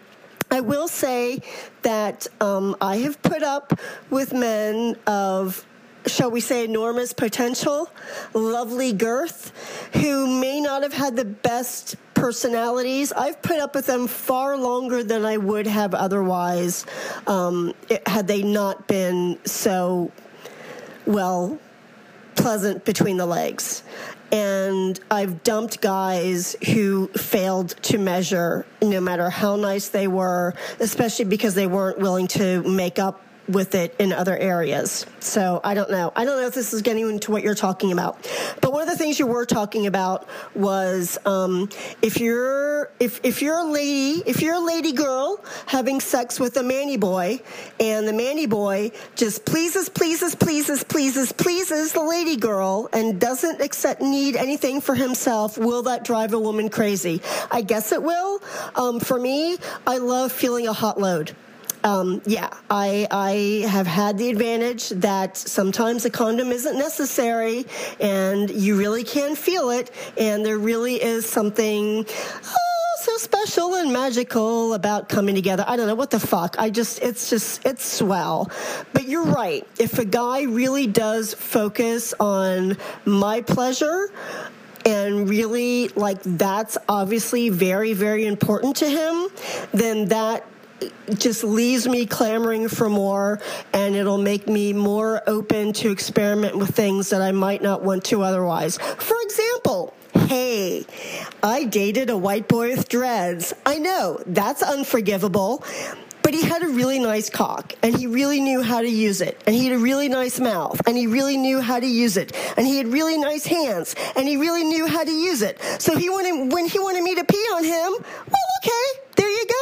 I 0.50 0.60
will 0.60 0.88
say 0.88 1.42
that 1.82 2.26
um, 2.40 2.74
I 2.80 2.96
have 2.98 3.20
put 3.20 3.42
up 3.42 3.78
with 4.08 4.32
men 4.32 4.96
of 5.06 5.66
shall 6.06 6.30
we 6.30 6.40
say, 6.40 6.64
enormous 6.64 7.12
potential, 7.12 7.90
lovely 8.34 8.92
girth, 8.92 9.52
who 9.94 10.40
may 10.40 10.60
not 10.60 10.82
have 10.82 10.92
had 10.92 11.16
the 11.16 11.24
best 11.24 11.96
personalities. 12.14 13.12
I've 13.12 13.40
put 13.42 13.58
up 13.58 13.74
with 13.74 13.86
them 13.86 14.06
far 14.06 14.56
longer 14.56 15.04
than 15.04 15.24
I 15.24 15.36
would 15.36 15.66
have 15.66 15.94
otherwise 15.94 16.84
um, 17.26 17.74
it, 17.88 18.06
had 18.08 18.26
they 18.26 18.42
not 18.42 18.88
been 18.88 19.38
so, 19.44 20.10
well, 21.06 21.58
pleasant 22.34 22.84
between 22.84 23.16
the 23.16 23.26
legs. 23.26 23.82
And 24.30 24.98
I've 25.10 25.42
dumped 25.42 25.80
guys 25.80 26.54
who 26.72 27.08
failed 27.08 27.70
to 27.82 27.98
measure, 27.98 28.66
no 28.82 29.00
matter 29.00 29.30
how 29.30 29.56
nice 29.56 29.88
they 29.88 30.06
were, 30.06 30.54
especially 30.80 31.24
because 31.24 31.54
they 31.54 31.66
weren't 31.66 31.98
willing 31.98 32.26
to 32.28 32.62
make 32.62 32.98
up 32.98 33.22
with 33.48 33.74
it 33.74 33.94
in 33.98 34.12
other 34.12 34.36
areas. 34.36 35.06
So 35.20 35.60
I 35.64 35.74
don't 35.74 35.90
know. 35.90 36.12
I 36.14 36.24
don't 36.24 36.40
know 36.40 36.46
if 36.46 36.54
this 36.54 36.72
is 36.72 36.82
getting 36.82 37.08
into 37.08 37.30
what 37.30 37.42
you're 37.42 37.54
talking 37.54 37.92
about. 37.92 38.28
But 38.60 38.72
one 38.72 38.82
of 38.82 38.88
the 38.88 38.96
things 38.96 39.18
you 39.18 39.26
were 39.26 39.46
talking 39.46 39.86
about 39.86 40.28
was 40.54 41.18
um, 41.24 41.68
if 42.02 42.20
you're 42.20 42.90
if 43.00 43.20
if 43.24 43.42
you're 43.42 43.58
a 43.58 43.64
lady 43.64 44.22
if 44.26 44.42
you're 44.42 44.54
a 44.54 44.60
lady 44.60 44.92
girl 44.92 45.42
having 45.66 46.00
sex 46.00 46.38
with 46.38 46.56
a 46.56 46.62
manny 46.62 46.96
boy, 46.96 47.40
and 47.80 48.06
the 48.06 48.12
manny 48.12 48.46
boy 48.46 48.92
just 49.16 49.44
pleases 49.44 49.88
pleases 49.88 50.34
pleases 50.34 50.84
pleases 50.84 51.32
pleases 51.32 51.92
the 51.92 52.02
lady 52.02 52.36
girl 52.36 52.88
and 52.92 53.20
doesn't 53.20 53.60
accept 53.60 54.00
need 54.00 54.36
anything 54.36 54.80
for 54.80 54.94
himself, 54.94 55.58
will 55.58 55.82
that 55.82 56.04
drive 56.04 56.32
a 56.32 56.38
woman 56.38 56.68
crazy? 56.68 57.20
I 57.50 57.62
guess 57.62 57.92
it 57.92 58.02
will. 58.02 58.42
Um, 58.74 59.00
for 59.00 59.18
me, 59.18 59.58
I 59.86 59.98
love 59.98 60.32
feeling 60.32 60.66
a 60.66 60.72
hot 60.72 60.98
load. 60.98 61.34
Um, 61.88 62.20
yeah, 62.26 62.50
I, 62.68 63.08
I 63.10 63.66
have 63.66 63.86
had 63.86 64.18
the 64.18 64.28
advantage 64.28 64.90
that 64.90 65.38
sometimes 65.38 66.04
a 66.04 66.10
condom 66.10 66.52
isn't 66.52 66.76
necessary 66.76 67.64
and 67.98 68.50
you 68.50 68.76
really 68.76 69.04
can 69.04 69.34
feel 69.34 69.70
it, 69.70 69.90
and 70.18 70.44
there 70.44 70.58
really 70.58 71.02
is 71.02 71.26
something. 71.26 72.04
Oh, 72.04 72.96
so 73.00 73.16
special 73.16 73.76
and 73.76 73.90
magical 73.90 74.74
about 74.74 75.08
coming 75.08 75.34
together. 75.34 75.64
I 75.66 75.76
don't 75.76 75.86
know 75.86 75.94
what 75.94 76.10
the 76.10 76.20
fuck. 76.20 76.56
I 76.58 76.68
just, 76.68 77.00
it's 77.00 77.30
just, 77.30 77.64
it's 77.64 77.86
swell. 77.86 78.50
But 78.92 79.08
you're 79.08 79.24
right. 79.24 79.66
If 79.78 79.98
a 79.98 80.04
guy 80.04 80.42
really 80.42 80.86
does 80.86 81.32
focus 81.32 82.12
on 82.20 82.76
my 83.06 83.40
pleasure, 83.40 84.10
and 84.84 85.28
really 85.28 85.88
like 85.88 86.22
that's 86.22 86.78
obviously 86.88 87.48
very 87.50 87.92
very 87.92 88.24
important 88.24 88.76
to 88.76 88.88
him 88.88 89.28
then 89.72 90.06
that 90.06 90.46
just 91.14 91.44
leaves 91.44 91.88
me 91.88 92.06
clamoring 92.06 92.68
for 92.68 92.88
more 92.88 93.40
and 93.72 93.94
it'll 93.94 94.18
make 94.18 94.46
me 94.46 94.72
more 94.72 95.22
open 95.26 95.72
to 95.74 95.90
experiment 95.90 96.56
with 96.56 96.70
things 96.70 97.10
that 97.10 97.22
I 97.22 97.32
might 97.32 97.62
not 97.62 97.82
want 97.82 98.04
to 98.06 98.22
otherwise. 98.22 98.78
For 98.78 99.16
example, 99.22 99.94
hey, 100.26 100.86
I 101.42 101.64
dated 101.64 102.10
a 102.10 102.16
white 102.16 102.48
boy 102.48 102.70
with 102.70 102.88
dreads. 102.88 103.54
I 103.64 103.78
know, 103.78 104.22
that's 104.26 104.62
unforgivable 104.62 105.64
but 106.28 106.34
he 106.34 106.42
had 106.42 106.62
a 106.62 106.68
really 106.68 106.98
nice 106.98 107.30
cock 107.30 107.72
and 107.82 107.96
he 107.96 108.06
really 108.06 108.38
knew 108.38 108.60
how 108.60 108.82
to 108.82 108.86
use 108.86 109.22
it 109.22 109.42
and 109.46 109.56
he 109.56 109.64
had 109.64 109.74
a 109.74 109.78
really 109.78 110.10
nice 110.10 110.38
mouth 110.38 110.78
and 110.86 110.94
he 110.94 111.06
really 111.06 111.38
knew 111.38 111.58
how 111.58 111.80
to 111.80 111.86
use 111.86 112.18
it 112.18 112.36
and 112.58 112.66
he 112.66 112.76
had 112.76 112.86
really 112.86 113.16
nice 113.16 113.46
hands 113.46 113.94
and 114.14 114.28
he 114.28 114.36
really 114.36 114.62
knew 114.62 114.86
how 114.86 115.02
to 115.02 115.10
use 115.10 115.40
it 115.40 115.58
so 115.78 115.96
he 115.96 116.10
wanted 116.10 116.52
when 116.52 116.66
he 116.66 116.78
wanted 116.78 117.02
me 117.02 117.14
to 117.14 117.24
pee 117.24 117.46
on 117.54 117.64
him 117.64 117.92
well 118.02 118.48
okay 118.62 119.07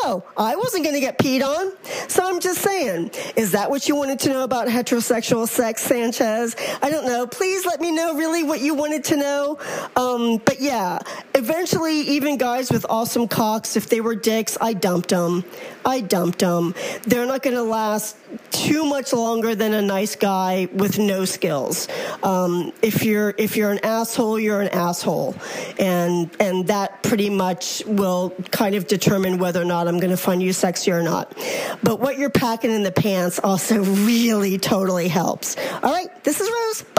go. 0.02 0.24
I 0.36 0.56
wasn't 0.56 0.84
going 0.84 0.94
to 0.94 1.00
get 1.00 1.18
peed 1.18 1.42
on. 1.42 1.72
So 2.08 2.24
I'm 2.24 2.40
just 2.40 2.60
saying, 2.60 3.10
is 3.36 3.52
that 3.52 3.70
what 3.70 3.88
you 3.88 3.96
wanted 3.96 4.18
to 4.20 4.30
know 4.30 4.44
about 4.44 4.68
heterosexual 4.68 5.48
sex, 5.48 5.82
Sanchez? 5.82 6.56
I 6.82 6.90
don't 6.90 7.06
know. 7.06 7.26
Please 7.26 7.66
let 7.66 7.80
me 7.80 7.90
know 7.90 8.14
really 8.14 8.42
what 8.42 8.60
you 8.60 8.74
wanted 8.74 9.04
to 9.04 9.16
know. 9.16 9.58
Um, 9.96 10.38
but 10.44 10.60
yeah, 10.60 10.98
eventually, 11.34 12.00
even 12.00 12.36
guys 12.38 12.70
with 12.70 12.86
awesome 12.88 13.28
cocks, 13.28 13.76
if 13.76 13.88
they 13.88 14.00
were 14.00 14.14
dicks, 14.14 14.56
I 14.60 14.72
dumped 14.72 15.10
them. 15.10 15.44
I 15.84 16.00
dumped 16.00 16.40
them. 16.40 16.74
They're 17.02 17.26
not 17.26 17.42
going 17.42 17.56
to 17.56 17.62
last 17.62 18.16
too 18.50 18.84
much 18.84 19.12
longer 19.12 19.54
than 19.54 19.74
a 19.74 19.82
nice 19.82 20.16
guy 20.16 20.68
with 20.72 20.98
no 20.98 21.24
skills. 21.24 21.88
Um, 22.22 22.72
if 22.82 23.04
you're 23.04 23.34
if 23.38 23.56
you're 23.56 23.70
an 23.70 23.84
asshole, 23.84 24.38
you're 24.38 24.60
an 24.60 24.68
asshole, 24.68 25.36
and 25.78 26.30
and 26.40 26.66
that 26.68 27.02
pretty 27.02 27.30
much 27.30 27.84
will 27.86 28.30
kind 28.50 28.74
of 28.74 28.86
determine 28.86 29.38
whether 29.38 29.60
or 29.60 29.64
not 29.64 29.88
I'm 29.88 29.98
going 29.98 30.10
to 30.10 30.16
find 30.16 30.42
you 30.42 30.52
sexy 30.52 30.90
or 30.90 31.02
not. 31.02 31.36
But 31.82 32.00
what 32.00 32.18
you're 32.18 32.30
packing 32.30 32.70
in 32.70 32.82
the 32.82 32.92
pants 32.92 33.38
also 33.38 33.82
really 33.84 34.58
totally 34.58 35.08
helps. 35.08 35.56
All 35.82 35.92
right, 35.92 36.24
this 36.24 36.40
is 36.40 36.48
Rose. 36.48 36.82
Bye. 36.82 36.96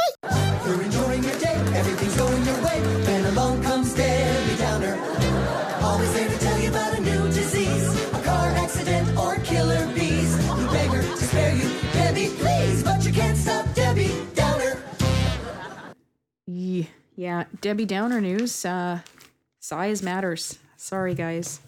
Yeah, 17.27 17.43
Debbie 17.59 17.83
Downer 17.83 18.21
news. 18.21 18.63
Uh, 18.63 19.01
size 19.59 20.01
matters. 20.01 20.59
Sorry, 20.77 21.13
guys. 21.13 21.59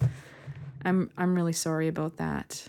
I'm 0.86 1.10
I'm 1.18 1.34
really 1.34 1.52
sorry 1.52 1.86
about 1.86 2.16
that. 2.16 2.66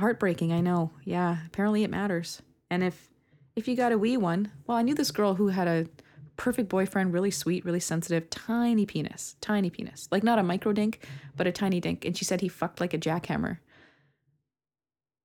Heartbreaking, 0.00 0.50
I 0.50 0.62
know. 0.62 0.90
Yeah, 1.04 1.36
apparently 1.44 1.84
it 1.84 1.90
matters. 1.90 2.40
And 2.70 2.82
if 2.82 3.10
if 3.56 3.68
you 3.68 3.76
got 3.76 3.92
a 3.92 3.98
wee 3.98 4.16
one, 4.16 4.50
well, 4.66 4.78
I 4.78 4.80
knew 4.80 4.94
this 4.94 5.10
girl 5.10 5.34
who 5.34 5.48
had 5.48 5.68
a 5.68 5.86
perfect 6.38 6.70
boyfriend, 6.70 7.12
really 7.12 7.30
sweet, 7.30 7.62
really 7.62 7.78
sensitive, 7.78 8.30
tiny 8.30 8.86
penis, 8.86 9.36
tiny 9.42 9.68
penis, 9.68 10.08
like 10.10 10.22
not 10.22 10.38
a 10.38 10.42
micro 10.42 10.72
dink, 10.72 11.06
but 11.36 11.46
a 11.46 11.52
tiny 11.52 11.78
dink. 11.78 12.06
And 12.06 12.16
she 12.16 12.24
said 12.24 12.40
he 12.40 12.48
fucked 12.48 12.80
like 12.80 12.94
a 12.94 12.98
jackhammer, 12.98 13.58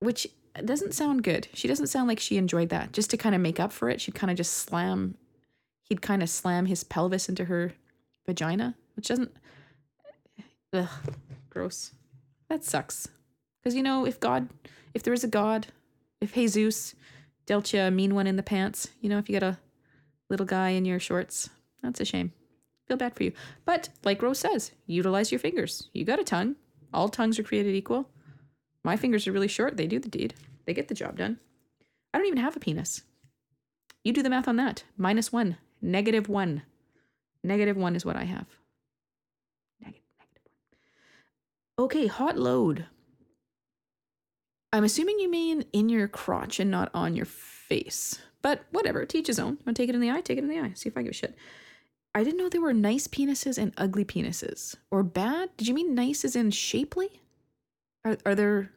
which 0.00 0.26
doesn't 0.62 0.92
sound 0.92 1.22
good. 1.22 1.48
She 1.54 1.66
doesn't 1.66 1.86
sound 1.86 2.08
like 2.08 2.20
she 2.20 2.36
enjoyed 2.36 2.68
that. 2.68 2.92
Just 2.92 3.08
to 3.08 3.16
kind 3.16 3.34
of 3.34 3.40
make 3.40 3.58
up 3.58 3.72
for 3.72 3.88
it, 3.88 4.02
she'd 4.02 4.14
kind 4.14 4.30
of 4.30 4.36
just 4.36 4.52
slam, 4.52 5.14
he'd 5.90 6.00
kind 6.00 6.22
of 6.22 6.30
slam 6.30 6.66
his 6.66 6.84
pelvis 6.84 7.28
into 7.28 7.44
her 7.44 7.74
vagina, 8.24 8.76
which 8.96 9.08
doesn't, 9.08 9.36
ugh, 10.72 10.88
gross. 11.50 11.92
That 12.48 12.64
sucks. 12.64 13.08
Because, 13.60 13.74
you 13.74 13.82
know, 13.82 14.06
if 14.06 14.18
God, 14.18 14.48
if 14.94 15.02
there 15.02 15.12
is 15.12 15.24
a 15.24 15.28
God, 15.28 15.66
if 16.20 16.32
Jesus 16.34 16.94
dealt 17.44 17.72
you 17.74 17.80
a 17.80 17.90
mean 17.90 18.14
one 18.14 18.26
in 18.26 18.36
the 18.36 18.42
pants, 18.42 18.88
you 19.00 19.10
know, 19.10 19.18
if 19.18 19.28
you 19.28 19.38
got 19.38 19.46
a 19.46 19.58
little 20.30 20.46
guy 20.46 20.70
in 20.70 20.84
your 20.84 21.00
shorts, 21.00 21.50
that's 21.82 22.00
a 22.00 22.04
shame. 22.04 22.32
Feel 22.86 22.96
bad 22.96 23.14
for 23.14 23.24
you. 23.24 23.32
But, 23.64 23.88
like 24.04 24.22
Rose 24.22 24.38
says, 24.38 24.70
utilize 24.86 25.32
your 25.32 25.38
fingers. 25.38 25.90
You 25.92 26.04
got 26.04 26.20
a 26.20 26.24
tongue. 26.24 26.56
All 26.94 27.08
tongues 27.08 27.38
are 27.38 27.44
created 27.44 27.74
equal. 27.74 28.08
My 28.84 28.96
fingers 28.96 29.26
are 29.26 29.32
really 29.32 29.48
short. 29.48 29.76
They 29.76 29.86
do 29.86 29.98
the 29.98 30.08
deed, 30.08 30.34
they 30.66 30.74
get 30.74 30.88
the 30.88 30.94
job 30.94 31.18
done. 31.18 31.40
I 32.14 32.18
don't 32.18 32.26
even 32.26 32.38
have 32.38 32.56
a 32.56 32.60
penis. 32.60 33.02
You 34.04 34.12
do 34.12 34.22
the 34.22 34.30
math 34.30 34.48
on 34.48 34.56
that. 34.56 34.84
Minus 34.96 35.32
one, 35.32 35.58
negative 35.80 36.28
one. 36.28 36.62
Negative 37.42 37.76
one 37.76 37.96
is 37.96 38.04
what 38.04 38.16
I 38.16 38.24
have. 38.24 38.46
Okay, 41.78 42.06
hot 42.06 42.36
load. 42.36 42.84
I'm 44.70 44.84
assuming 44.84 45.18
you 45.18 45.30
mean 45.30 45.64
in 45.72 45.88
your 45.88 46.08
crotch 46.08 46.60
and 46.60 46.70
not 46.70 46.90
on 46.92 47.16
your 47.16 47.24
face. 47.24 48.20
But 48.42 48.64
whatever, 48.70 49.06
teach 49.06 49.28
his 49.28 49.38
own. 49.38 49.58
Want 49.64 49.76
to 49.76 49.82
take 49.82 49.88
it 49.88 49.94
in 49.94 50.00
the 50.02 50.10
eye? 50.10 50.20
Take 50.20 50.36
it 50.36 50.44
in 50.44 50.50
the 50.50 50.58
eye. 50.58 50.72
See 50.74 50.90
if 50.90 50.96
I 50.98 51.02
give 51.02 51.12
a 51.12 51.14
shit. 51.14 51.34
I 52.14 52.22
didn't 52.22 52.38
know 52.38 52.50
there 52.50 52.60
were 52.60 52.74
nice 52.74 53.06
penises 53.06 53.56
and 53.56 53.72
ugly 53.78 54.04
penises. 54.04 54.76
Or 54.90 55.02
bad? 55.02 55.56
Did 55.56 55.68
you 55.68 55.74
mean 55.74 55.94
nice 55.94 56.22
as 56.22 56.36
in 56.36 56.50
shapely? 56.50 57.22
Are, 58.04 58.18
are 58.26 58.34
there, 58.34 58.72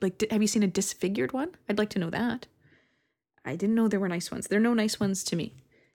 like, 0.00 0.24
have 0.32 0.42
you 0.42 0.48
seen 0.48 0.64
a 0.64 0.68
disfigured 0.68 1.32
one? 1.32 1.54
I'd 1.68 1.78
like 1.78 1.90
to 1.90 2.00
know 2.00 2.10
that. 2.10 2.48
I 3.44 3.54
didn't 3.54 3.76
know 3.76 3.86
there 3.86 4.00
were 4.00 4.08
nice 4.08 4.32
ones. 4.32 4.48
There 4.48 4.58
are 4.58 4.62
no 4.62 4.74
nice 4.74 4.98
ones 4.98 5.22
to 5.24 5.36
me. 5.36 5.54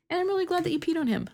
And 0.10 0.20
I'm 0.20 0.28
really 0.28 0.46
glad 0.46 0.64
that 0.64 0.72
you 0.72 0.80
peed 0.80 0.98
on 0.98 1.08
him. 1.08 1.30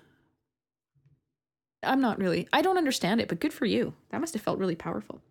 I'm 1.84 2.02
not 2.02 2.20
really. 2.20 2.48
I 2.54 2.62
don't 2.62 2.78
understand 2.78 3.22
it, 3.22 3.28
but 3.28 3.40
good 3.40 3.54
for 3.54 3.66
you. 3.66 3.94
That 4.10 4.22
must 4.22 4.34
have 4.34 4.44
felt 4.44 4.60
really 4.60 4.76
powerful. 4.76 5.22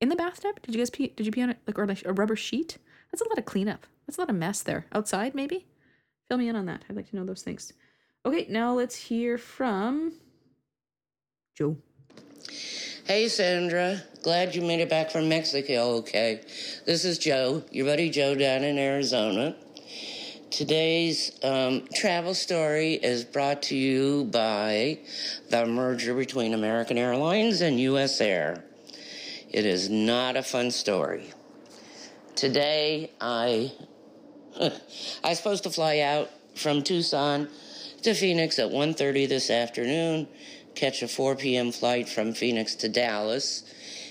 In 0.00 0.08
the 0.08 0.16
bathtub, 0.16 0.60
did 0.62 0.74
you 0.74 0.80
guys 0.80 0.90
pee? 0.90 1.08
Did 1.08 1.26
you 1.26 1.32
pee 1.32 1.42
on 1.42 1.50
it 1.50 1.58
like 1.66 1.78
or 1.78 1.86
like 1.86 2.04
a 2.04 2.12
rubber 2.12 2.36
sheet? 2.36 2.78
That's 3.10 3.20
a 3.20 3.28
lot 3.28 3.38
of 3.38 3.44
cleanup. 3.44 3.86
That's 4.06 4.16
a 4.16 4.20
lot 4.20 4.30
of 4.30 4.36
mess 4.36 4.62
there. 4.62 4.86
Outside, 4.92 5.34
maybe. 5.34 5.66
Fill 6.28 6.38
me 6.38 6.48
in 6.48 6.56
on 6.56 6.66
that. 6.66 6.84
I'd 6.88 6.96
like 6.96 7.10
to 7.10 7.16
know 7.16 7.24
those 7.24 7.42
things. 7.42 7.72
Okay, 8.24 8.46
now 8.48 8.74
let's 8.74 8.94
hear 8.94 9.38
from 9.38 10.12
Joe. 11.56 11.76
Hey, 13.04 13.28
Sandra. 13.28 14.02
Glad 14.22 14.54
you 14.54 14.62
made 14.62 14.80
it 14.80 14.90
back 14.90 15.10
from 15.10 15.28
Mexico. 15.28 15.96
Okay, 15.96 16.42
this 16.84 17.04
is 17.04 17.18
Joe, 17.18 17.62
your 17.70 17.86
buddy 17.86 18.10
Joe 18.10 18.34
down 18.34 18.64
in 18.64 18.78
Arizona. 18.78 19.56
Today's 20.50 21.38
um, 21.44 21.86
travel 21.94 22.32
story 22.32 22.94
is 22.94 23.22
brought 23.22 23.64
to 23.64 23.76
you 23.76 24.24
by 24.24 24.98
the 25.50 25.66
merger 25.66 26.14
between 26.14 26.54
American 26.54 26.96
Airlines 26.96 27.60
and 27.60 27.78
US 27.78 28.18
Air. 28.22 28.64
It 29.50 29.66
is 29.66 29.90
not 29.90 30.36
a 30.36 30.42
fun 30.42 30.70
story. 30.70 31.30
Today, 32.34 33.10
I 33.20 33.72
I 34.58 34.70
was 35.24 35.36
supposed 35.36 35.64
to 35.64 35.70
fly 35.70 36.00
out 36.00 36.30
from 36.54 36.82
Tucson 36.82 37.48
to 38.02 38.14
Phoenix 38.14 38.58
at 38.58 38.70
1:30 38.70 39.28
this 39.28 39.50
afternoon, 39.50 40.26
catch 40.74 41.02
a 41.02 41.08
4 41.08 41.36
p.m. 41.36 41.72
flight 41.72 42.08
from 42.08 42.32
Phoenix 42.32 42.74
to 42.76 42.88
Dallas, 42.88 43.64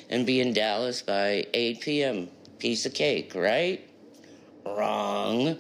and 0.08 0.26
be 0.26 0.40
in 0.40 0.54
Dallas 0.54 1.02
by 1.02 1.48
8 1.54 1.82
p.m. 1.82 2.30
Piece 2.60 2.86
of 2.86 2.94
cake, 2.94 3.34
right? 3.34 3.84
Wrong 4.66 5.58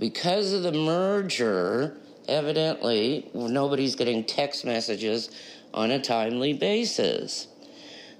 because 0.00 0.54
of 0.54 0.62
the 0.62 0.72
merger, 0.72 1.94
evidently, 2.26 3.30
nobody's 3.34 3.94
getting 3.94 4.24
text 4.24 4.64
messages 4.64 5.30
on 5.74 5.90
a 5.90 6.00
timely 6.00 6.54
basis. 6.54 7.46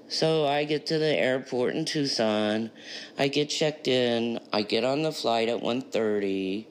So 0.07 0.45
I 0.45 0.65
get 0.65 0.85
to 0.87 0.99
the 0.99 1.07
airport 1.07 1.75
in 1.75 1.85
Tucson. 1.85 2.69
I 3.17 3.29
get 3.29 3.49
checked 3.49 3.87
in. 3.87 4.39
I 4.53 4.61
get 4.61 4.83
on 4.83 5.01
the 5.01 5.11
flight 5.11 5.49
at 5.49 5.61
1:30. 5.61 6.67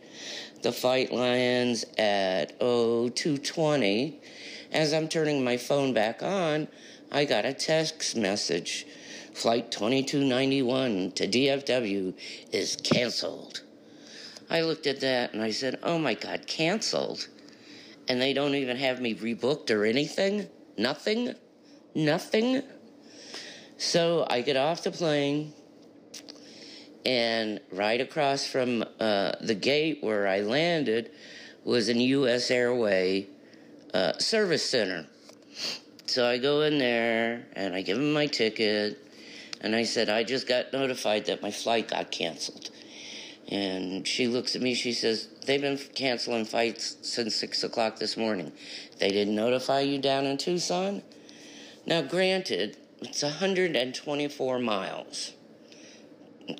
The 0.62 0.72
flight 0.72 1.12
lands 1.12 1.84
at 1.98 2.52
oh 2.60 3.10
2:20. 3.12 4.20
As 4.70 4.94
I'm 4.94 5.08
turning 5.08 5.42
my 5.42 5.56
phone 5.56 5.92
back 5.92 6.22
on, 6.22 6.68
I 7.10 7.24
got 7.24 7.44
a 7.44 7.52
text 7.52 8.14
message. 8.14 8.86
Flight 9.34 9.72
2291 9.72 11.12
to 11.12 11.26
DFW 11.26 12.14
is 12.52 12.76
canceled. 12.76 13.62
I 14.50 14.62
looked 14.62 14.86
at 14.86 15.00
that 15.00 15.32
and 15.32 15.42
I 15.42 15.52
said, 15.52 15.78
"Oh 15.82 15.98
my 15.98 16.14
god, 16.14 16.46
canceled." 16.46 17.28
And 18.08 18.20
they 18.20 18.32
don't 18.32 18.56
even 18.56 18.76
have 18.76 19.00
me 19.00 19.14
rebooked 19.14 19.70
or 19.70 19.84
anything? 19.84 20.48
Nothing? 20.76 21.34
Nothing? 21.94 22.62
So 23.78 24.26
I 24.28 24.40
get 24.42 24.56
off 24.56 24.82
the 24.82 24.90
plane, 24.90 25.52
and 27.06 27.60
right 27.70 28.00
across 28.00 28.46
from 28.46 28.84
uh, 28.98 29.32
the 29.40 29.54
gate 29.54 29.98
where 30.02 30.26
I 30.26 30.40
landed 30.40 31.12
was 31.64 31.88
an 31.88 32.00
U.S. 32.00 32.50
Airway 32.50 33.28
uh, 33.94 34.18
service 34.18 34.68
center. 34.68 35.06
So 36.06 36.28
I 36.28 36.38
go 36.38 36.62
in 36.62 36.78
there 36.78 37.46
and 37.54 37.74
I 37.74 37.82
give 37.82 37.96
them 37.96 38.12
my 38.12 38.26
ticket, 38.26 38.98
and 39.60 39.76
I 39.76 39.84
said, 39.84 40.08
I 40.08 40.24
just 40.24 40.48
got 40.48 40.72
notified 40.72 41.26
that 41.26 41.40
my 41.40 41.50
flight 41.50 41.88
got 41.88 42.10
canceled. 42.10 42.70
And 43.50 44.06
she 44.06 44.28
looks 44.28 44.54
at 44.54 44.62
me, 44.62 44.74
she 44.74 44.92
says, 44.92 45.28
They've 45.44 45.60
been 45.60 45.78
canceling 45.94 46.44
flights 46.44 46.96
since 47.02 47.34
6 47.34 47.64
o'clock 47.64 47.98
this 47.98 48.16
morning. 48.16 48.52
They 48.98 49.10
didn't 49.10 49.34
notify 49.34 49.80
you 49.80 49.98
down 49.98 50.26
in 50.26 50.38
Tucson? 50.38 51.02
Now, 51.84 52.02
granted, 52.02 52.76
it's 53.00 53.22
124 53.22 54.58
miles. 54.60 55.32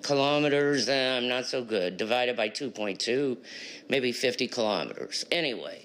Kilometers, 0.02 0.88
eh, 0.88 1.16
I'm 1.16 1.28
not 1.28 1.46
so 1.46 1.62
good. 1.62 1.96
Divided 1.96 2.36
by 2.36 2.48
2.2, 2.48 3.36
maybe 3.88 4.10
50 4.10 4.48
kilometers. 4.48 5.24
Anyway, 5.30 5.84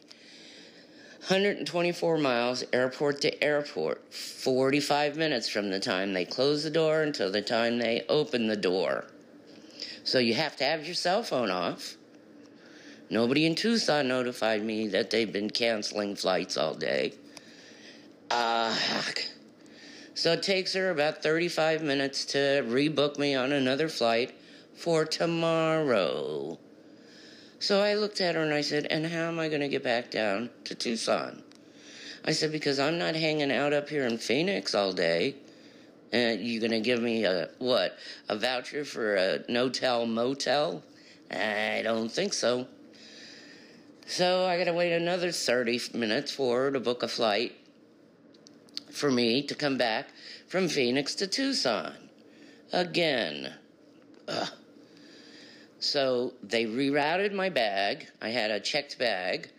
124 1.27 2.17
miles, 2.17 2.63
airport 2.71 3.21
to 3.21 3.43
airport, 3.43 4.13
45 4.13 5.17
minutes 5.17 5.49
from 5.49 5.69
the 5.69 5.79
time 5.79 6.13
they 6.13 6.25
close 6.25 6.63
the 6.63 6.69
door 6.69 7.01
until 7.01 7.31
the 7.31 7.41
time 7.41 7.77
they 7.77 8.05
open 8.09 8.47
the 8.47 8.55
door. 8.55 9.05
So 10.05 10.19
you 10.19 10.35
have 10.35 10.55
to 10.57 10.63
have 10.63 10.85
your 10.85 10.93
cell 10.93 11.23
phone 11.23 11.49
off. 11.49 11.97
Nobody 13.09 13.45
in 13.45 13.55
Tucson 13.55 14.07
notified 14.07 14.63
me 14.63 14.87
that 14.89 15.09
they've 15.09 15.31
been 15.31 15.49
canceling 15.49 16.15
flights 16.15 16.57
all 16.57 16.75
day. 16.75 17.13
Uh, 18.29 18.75
so 20.13 20.33
it 20.33 20.43
takes 20.43 20.73
her 20.73 20.91
about 20.91 21.23
35 21.23 21.81
minutes 21.81 22.23
to 22.25 22.37
rebook 22.67 23.17
me 23.17 23.33
on 23.33 23.51
another 23.51 23.89
flight 23.89 24.33
for 24.75 25.05
tomorrow. 25.05 26.59
So 27.57 27.81
I 27.81 27.95
looked 27.95 28.21
at 28.21 28.35
her 28.35 28.41
and 28.41 28.53
I 28.53 28.61
said, 28.61 28.85
And 28.91 29.07
how 29.07 29.27
am 29.27 29.39
I 29.39 29.49
going 29.49 29.61
to 29.61 29.67
get 29.67 29.83
back 29.83 30.11
down 30.11 30.51
to 30.65 30.75
Tucson? 30.75 31.41
I 32.23 32.31
said, 32.31 32.51
Because 32.51 32.79
I'm 32.79 32.99
not 32.99 33.15
hanging 33.15 33.51
out 33.51 33.73
up 33.73 33.89
here 33.89 34.05
in 34.05 34.19
Phoenix 34.19 34.75
all 34.75 34.93
day. 34.93 35.35
And 36.15 36.39
you 36.39 36.61
to 36.61 36.79
give 36.79 37.01
me 37.01 37.25
a, 37.25 37.49
what, 37.59 37.97
a 38.29 38.37
voucher 38.37 38.85
for 38.85 39.15
a 39.15 39.39
no-tell 39.49 40.05
motel? 40.05 40.81
I 41.29 41.81
don't 41.83 42.09
think 42.09 42.31
so. 42.31 42.67
So 44.05 44.45
I 44.45 44.57
got 44.57 44.63
to 44.63 44.73
wait 44.73 44.93
another 44.93 45.33
30 45.33 45.81
minutes 45.93 46.31
for 46.31 46.61
her 46.61 46.71
to 46.71 46.79
book 46.79 47.03
a 47.03 47.09
flight 47.09 47.51
for 48.93 49.11
me 49.11 49.41
to 49.41 49.55
come 49.55 49.77
back 49.77 50.07
from 50.47 50.69
Phoenix 50.69 51.15
to 51.15 51.27
Tucson. 51.27 51.91
Again. 52.71 53.51
Ugh. 54.29 54.47
So 55.79 56.31
they 56.41 56.63
rerouted 56.63 57.33
my 57.33 57.49
bag. 57.49 58.07
I 58.21 58.29
had 58.29 58.51
a 58.51 58.61
checked 58.61 58.97
bag. 58.97 59.49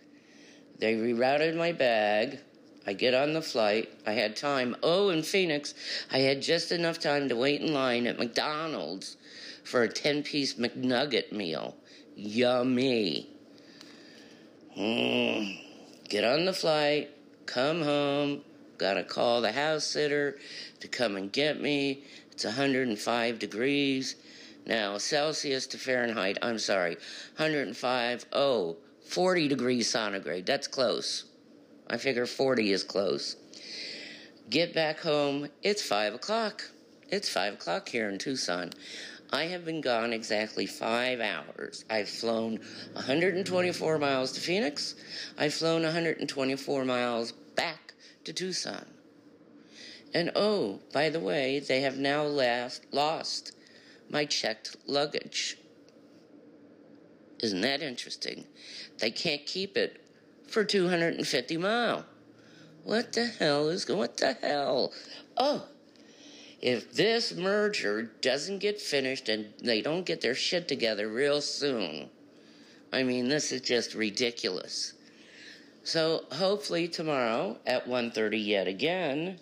They 0.79 0.95
rerouted 0.95 1.55
my 1.55 1.73
bag. 1.73 2.38
I 2.87 2.92
get 2.92 3.14
on 3.14 3.33
the 3.33 3.42
flight. 3.42 3.88
I 4.07 4.12
had 4.12 4.37
time. 4.37 4.77
Oh, 4.83 5.09
in 5.11 5.22
Phoenix, 5.22 5.75
I 6.12 6.18
had 6.18 6.40
just 6.40 6.72
enough 6.72 6.99
time 6.99 7.29
to 7.29 7.37
wait 7.37 7.61
in 7.61 7.72
line 7.72 8.07
at 8.07 8.18
McDonald's 8.18 9.16
for 9.64 9.83
a 9.83 9.88
10 9.88 10.22
piece 10.22 10.55
McNugget 10.55 11.33
meal. 11.33 11.77
Yummy. 12.14 13.29
Mm. 14.79 15.59
Get 16.09 16.25
on 16.25 16.44
the 16.44 16.53
flight, 16.53 17.11
come 17.46 17.83
home, 17.83 18.42
Gotta 18.79 19.05
call 19.05 19.40
the 19.40 19.53
house 19.53 19.85
sitter 19.85 20.37
to 20.81 20.88
come 20.88 21.16
and 21.16 21.33
get 21.33 21.61
me. 21.61 22.05
It's 22.33 22.44
105 22.44 23.38
degrees. 23.38 24.16
Now, 24.66 24.99
Celsius 24.99 25.66
to 25.68 25.79
Fahrenheit, 25.79 26.38
I'm 26.42 26.59
sorry, 26.59 26.96
105, 27.37 28.27
oh, 28.33 28.77
40 29.07 29.49
degrees 29.49 29.88
centigrade. 29.88 30.44
That's 30.44 30.66
close. 30.66 31.25
I 31.88 31.96
figure 31.96 32.27
40 32.27 32.72
is 32.72 32.83
close. 32.83 33.37
Get 34.51 34.75
back 34.75 35.01
home. 35.01 35.49
It's 35.62 35.83
5 35.83 36.14
o'clock. 36.14 36.62
It's 37.09 37.29
5 37.29 37.55
o'clock 37.55 37.88
here 37.88 38.09
in 38.09 38.18
Tucson. 38.18 38.72
I 39.33 39.44
have 39.44 39.64
been 39.64 39.81
gone 39.81 40.12
exactly 40.12 40.66
five 40.66 41.20
hours. 41.20 41.85
I've 41.90 42.09
flown 42.09 42.61
124 42.92 43.99
miles 43.99 44.33
to 44.33 44.40
Phoenix. 44.40 44.94
I've 45.37 45.55
flown 45.55 45.83
124 45.83 46.85
miles 46.85 47.33
back 47.33 47.94
to 48.25 48.33
Tucson. 48.33 48.87
And 50.14 50.31
oh, 50.37 50.81
by 50.92 51.11
the 51.11 51.20
way, 51.20 51.59
they 51.59 51.81
have 51.81 51.99
now 51.99 52.22
last, 52.22 52.87
lost 52.92 53.53
my 54.09 54.25
checked 54.25 54.77
luggage. 54.87 55.59
Isn't 57.40 57.61
that 57.62 57.83
interesting? 57.83 58.44
They 58.99 59.11
can't 59.11 59.44
keep 59.44 59.77
it 59.77 60.01
for 60.46 60.64
250 60.64 61.56
mile. 61.56 62.04
What 62.85 63.12
the 63.12 63.26
hell 63.26 63.68
is 63.68 63.88
what 63.88 64.16
the 64.16 64.35
hell? 64.35 64.92
Oh, 65.37 65.66
if 66.62 66.92
this 66.92 67.35
merger 67.35 68.11
doesn't 68.20 68.59
get 68.59 68.80
finished 68.80 69.28
and 69.28 69.52
they 69.62 69.82
don't 69.82 70.06
get 70.06 70.20
their 70.20 70.35
shit 70.35 70.68
together 70.68 71.09
real 71.09 71.40
soon, 71.40 72.11
I 72.92 73.02
mean, 73.02 73.28
this 73.28 73.52
is 73.52 73.61
just 73.61 73.94
ridiculous. 73.94 74.94
So 75.85 76.24
hopefully 76.32 76.88
tomorrow 76.88 77.59
at 77.66 77.87
1:30 77.87 78.44
yet 78.44 78.66
again, 78.66 79.38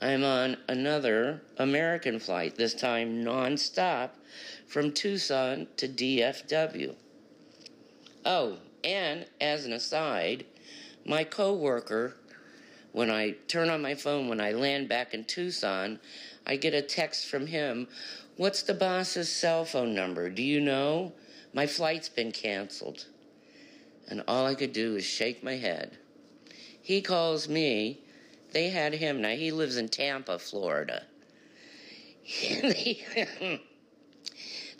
I'm 0.00 0.24
on 0.24 0.56
another 0.68 1.42
American 1.58 2.18
flight, 2.18 2.56
this 2.56 2.74
time 2.74 3.24
nonstop 3.24 4.10
from 4.66 4.92
Tucson 4.92 5.68
to 5.76 5.86
DFW. 5.86 6.96
Oh, 8.24 8.58
and 8.84 9.26
as 9.40 9.64
an 9.64 9.72
aside, 9.72 10.44
my 11.04 11.24
coworker, 11.24 12.16
when 12.92 13.10
I 13.10 13.36
turn 13.48 13.70
on 13.70 13.82
my 13.82 13.94
phone 13.94 14.28
when 14.28 14.40
I 14.40 14.52
land 14.52 14.88
back 14.88 15.14
in 15.14 15.24
Tucson, 15.24 15.98
I 16.46 16.56
get 16.56 16.74
a 16.74 16.82
text 16.82 17.26
from 17.26 17.46
him. 17.46 17.88
What's 18.36 18.62
the 18.62 18.74
boss's 18.74 19.30
cell 19.30 19.64
phone 19.64 19.94
number? 19.94 20.28
Do 20.28 20.42
you 20.42 20.60
know? 20.60 21.12
My 21.54 21.66
flight's 21.66 22.08
been 22.08 22.32
canceled 22.32 23.06
and 24.08 24.22
all 24.28 24.46
I 24.46 24.54
could 24.54 24.72
do 24.72 24.96
is 24.96 25.04
shake 25.04 25.42
my 25.42 25.56
head. 25.56 25.96
He 26.82 27.00
calls 27.00 27.48
me. 27.48 28.00
They 28.52 28.68
had 28.68 28.92
him. 28.92 29.22
Now, 29.22 29.30
he 29.30 29.50
lives 29.50 29.78
in 29.78 29.88
Tampa, 29.88 30.38
Florida. 30.38 31.04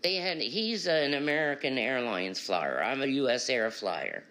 they 0.03 0.17
had, 0.17 0.38
he's 0.41 0.87
an 0.87 1.15
American 1.15 1.79
Airlines 1.79 2.41
flyer. 2.41 2.83
I'm 2.83 3.03
a 3.03 3.07
U.S. 3.07 3.49
Air 3.49 3.71
flyer. 3.71 4.25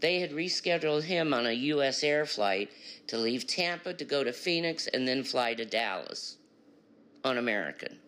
They 0.00 0.20
had 0.20 0.32
rescheduled 0.32 1.02
him 1.02 1.32
on 1.34 1.46
a 1.46 1.52
U.S. 1.52 2.02
Air 2.02 2.26
flight 2.26 2.70
to 3.06 3.18
leave 3.18 3.46
Tampa 3.46 3.94
to 3.94 4.04
go 4.04 4.24
to 4.24 4.32
Phoenix 4.32 4.86
and 4.86 5.06
then 5.06 5.22
fly 5.22 5.54
to 5.54 5.64
Dallas 5.64 6.36
on 7.24 7.38
American. 7.38 7.98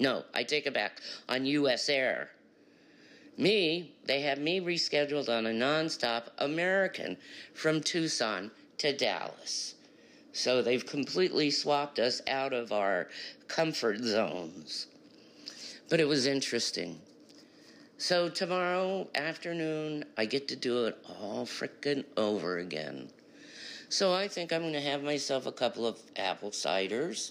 No, 0.00 0.24
I 0.34 0.42
take 0.42 0.66
it 0.66 0.74
back 0.74 1.00
on 1.28 1.46
U.S. 1.46 1.88
Air. 1.88 2.30
Me, 3.36 3.92
they 4.06 4.22
have 4.22 4.38
me 4.38 4.60
rescheduled 4.60 5.28
on 5.28 5.46
a 5.46 5.50
nonstop 5.50 6.28
American 6.38 7.16
from 7.52 7.80
Tucson 7.80 8.50
to 8.78 8.96
Dallas. 8.96 9.73
So 10.34 10.62
they've 10.62 10.84
completely 10.84 11.52
swapped 11.52 12.00
us 12.00 12.20
out 12.26 12.52
of 12.52 12.72
our 12.72 13.08
comfort 13.46 14.00
zones. 14.00 14.88
But 15.88 16.00
it 16.00 16.08
was 16.08 16.26
interesting. 16.26 16.98
So 17.98 18.28
tomorrow 18.28 19.08
afternoon, 19.14 20.04
I 20.18 20.24
get 20.24 20.48
to 20.48 20.56
do 20.56 20.86
it 20.86 20.98
all 21.08 21.46
frickin' 21.46 22.04
over 22.16 22.58
again. 22.58 23.10
So 23.88 24.12
I 24.12 24.26
think 24.26 24.52
I'm 24.52 24.72
to 24.72 24.80
have 24.80 25.04
myself 25.04 25.46
a 25.46 25.52
couple 25.52 25.86
of 25.86 26.00
apple 26.16 26.50
ciders. 26.50 27.30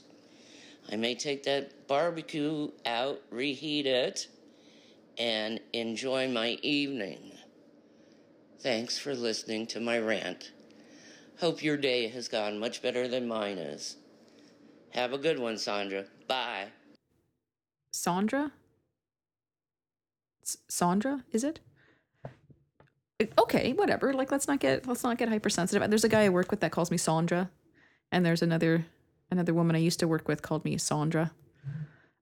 I 0.90 0.96
may 0.96 1.14
take 1.14 1.44
that 1.44 1.88
barbecue 1.90 2.72
out, 2.86 3.20
reheat 3.30 3.86
it, 3.86 4.28
and 5.18 5.60
enjoy 5.74 6.30
my 6.30 6.58
evening. 6.62 7.34
Thanks 8.62 8.98
for 8.98 9.14
listening 9.14 9.68
to 9.68 9.82
my 9.82 10.00
rant. 10.00 10.53
Hope 11.40 11.64
your 11.64 11.78
day 11.78 12.08
has 12.08 12.28
gone 12.28 12.60
much 12.60 12.82
better 12.82 13.08
than 13.08 13.28
mine 13.28 13.58
is. 13.58 13.98
Have 14.92 15.14
a 15.14 15.18
good 15.18 15.40
one, 15.40 15.58
Sandra. 15.58 16.06
Bye. 16.28 16.68
Sandra? 17.92 18.52
S- 20.44 20.58
Sandra, 20.70 21.24
is 21.32 21.44
it? 21.44 21.60
Okay, 23.38 23.74
whatever. 23.74 24.14
Like 24.14 24.32
let's 24.32 24.48
not 24.48 24.60
get 24.60 24.88
let's 24.88 25.04
not 25.04 25.18
get 25.18 25.30
hypersensitive. 25.30 25.88
There's 25.90 26.04
a 26.04 26.10
guy 26.10 26.26
I 26.26 26.30
work 26.30 26.52
with 26.52 26.60
that 26.60 26.72
calls 26.72 26.92
me 26.92 26.98
Sandra, 26.98 27.50
and 28.12 28.26
there's 28.26 28.42
another 28.42 28.86
another 29.32 29.54
woman 29.54 29.76
I 29.76 29.80
used 29.80 30.00
to 30.00 30.08
work 30.08 30.28
with 30.28 30.42
called 30.42 30.66
me 30.66 30.78
Sandra. 30.78 31.32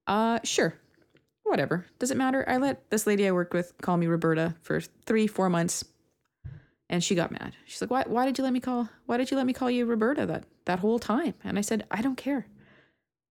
Uh, 0.08 0.39
sure. 0.43 0.76
Whatever. 1.43 1.86
Does 2.00 2.12
it 2.12 2.17
matter? 2.17 2.47
I 2.47 2.58
let 2.58 2.89
this 2.91 3.08
lady 3.08 3.28
I 3.28 3.32
worked 3.32 3.54
with 3.54 3.74
call 3.82 3.97
me 3.97 4.08
Roberta 4.08 4.56
for 4.62 4.80
three, 5.06 5.28
four 5.28 5.50
months, 5.50 5.84
and 6.92 7.02
she 7.02 7.16
got 7.16 7.32
mad. 7.32 7.56
She's 7.66 7.82
like, 7.82 7.90
"Why? 7.90 8.04
Why 8.06 8.26
did 8.26 8.38
you 8.38 8.44
let 8.44 8.54
me 8.54 8.60
call? 8.60 8.90
Why 9.06 9.18
did 9.18 9.32
you 9.32 9.38
let 9.38 9.46
me 9.46 9.54
call 9.54 9.72
you 9.72 9.86
Roberta 9.86 10.26
that 10.28 10.44
that 10.66 10.80
whole 10.80 11.00
time?" 11.00 11.34
And 11.44 11.58
I 11.58 11.62
said, 11.62 11.88
"I 11.90 12.02
don't 12.02 12.18
care. 12.18 12.46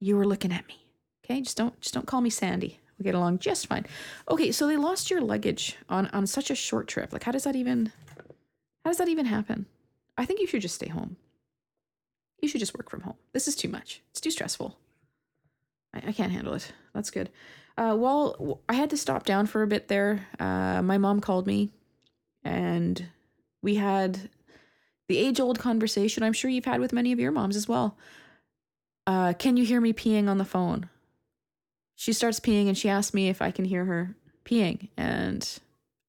You 0.00 0.16
were 0.16 0.26
looking 0.26 0.50
at 0.50 0.66
me. 0.66 0.86
Okay, 1.24 1.42
just 1.42 1.58
don't 1.58 1.78
just 1.80 1.94
don't 1.94 2.06
call 2.06 2.22
me 2.22 2.30
Sandy. 2.30 2.80
We'll 2.98 3.04
get 3.04 3.14
along 3.14 3.38
just 3.38 3.66
fine." 3.66 3.86
Okay, 4.28 4.50
so 4.50 4.66
they 4.66 4.78
lost 4.78 5.10
your 5.10 5.20
luggage 5.20 5.76
on 5.88 6.06
on 6.08 6.26
such 6.26 6.50
a 6.50 6.54
short 6.54 6.88
trip. 6.88 7.12
Like, 7.12 7.22
how 7.22 7.32
does 7.32 7.44
that 7.44 7.54
even? 7.54 7.92
How 8.84 8.90
does 8.90 8.98
that 8.98 9.08
even 9.08 9.26
happen? 9.26 9.66
I 10.16 10.24
think 10.24 10.40
you 10.40 10.46
should 10.46 10.62
just 10.62 10.74
stay 10.74 10.88
home. 10.88 11.16
You 12.40 12.48
should 12.48 12.60
just 12.60 12.74
work 12.74 12.88
from 12.88 13.02
home. 13.02 13.16
This 13.32 13.46
is 13.46 13.54
too 13.54 13.68
much. 13.68 14.00
It's 14.10 14.20
too 14.22 14.30
stressful. 14.30 14.78
I, 15.92 15.98
I 16.08 16.12
can't 16.12 16.32
handle 16.32 16.54
it. 16.54 16.72
That's 16.94 17.10
good. 17.10 17.28
Uh, 17.76 17.94
well, 17.98 18.62
I 18.70 18.72
had 18.72 18.88
to 18.90 18.96
stop 18.96 19.24
down 19.24 19.46
for 19.46 19.62
a 19.62 19.66
bit 19.66 19.88
there. 19.88 20.26
Uh, 20.38 20.80
my 20.82 20.96
mom 20.96 21.20
called 21.20 21.46
me, 21.46 21.70
and 22.42 23.06
we 23.62 23.76
had 23.76 24.30
the 25.08 25.18
age 25.18 25.40
old 25.40 25.58
conversation 25.58 26.22
I'm 26.22 26.32
sure 26.32 26.50
you've 26.50 26.64
had 26.64 26.80
with 26.80 26.92
many 26.92 27.12
of 27.12 27.20
your 27.20 27.32
moms 27.32 27.56
as 27.56 27.68
well. 27.68 27.96
Uh, 29.06 29.32
can 29.32 29.56
you 29.56 29.64
hear 29.64 29.80
me 29.80 29.92
peeing 29.92 30.28
on 30.28 30.38
the 30.38 30.44
phone? 30.44 30.88
She 31.96 32.12
starts 32.12 32.40
peeing 32.40 32.68
and 32.68 32.78
she 32.78 32.88
asks 32.88 33.12
me 33.12 33.28
if 33.28 33.42
I 33.42 33.50
can 33.50 33.64
hear 33.64 33.84
her 33.84 34.14
peeing. 34.44 34.88
And 34.96 35.46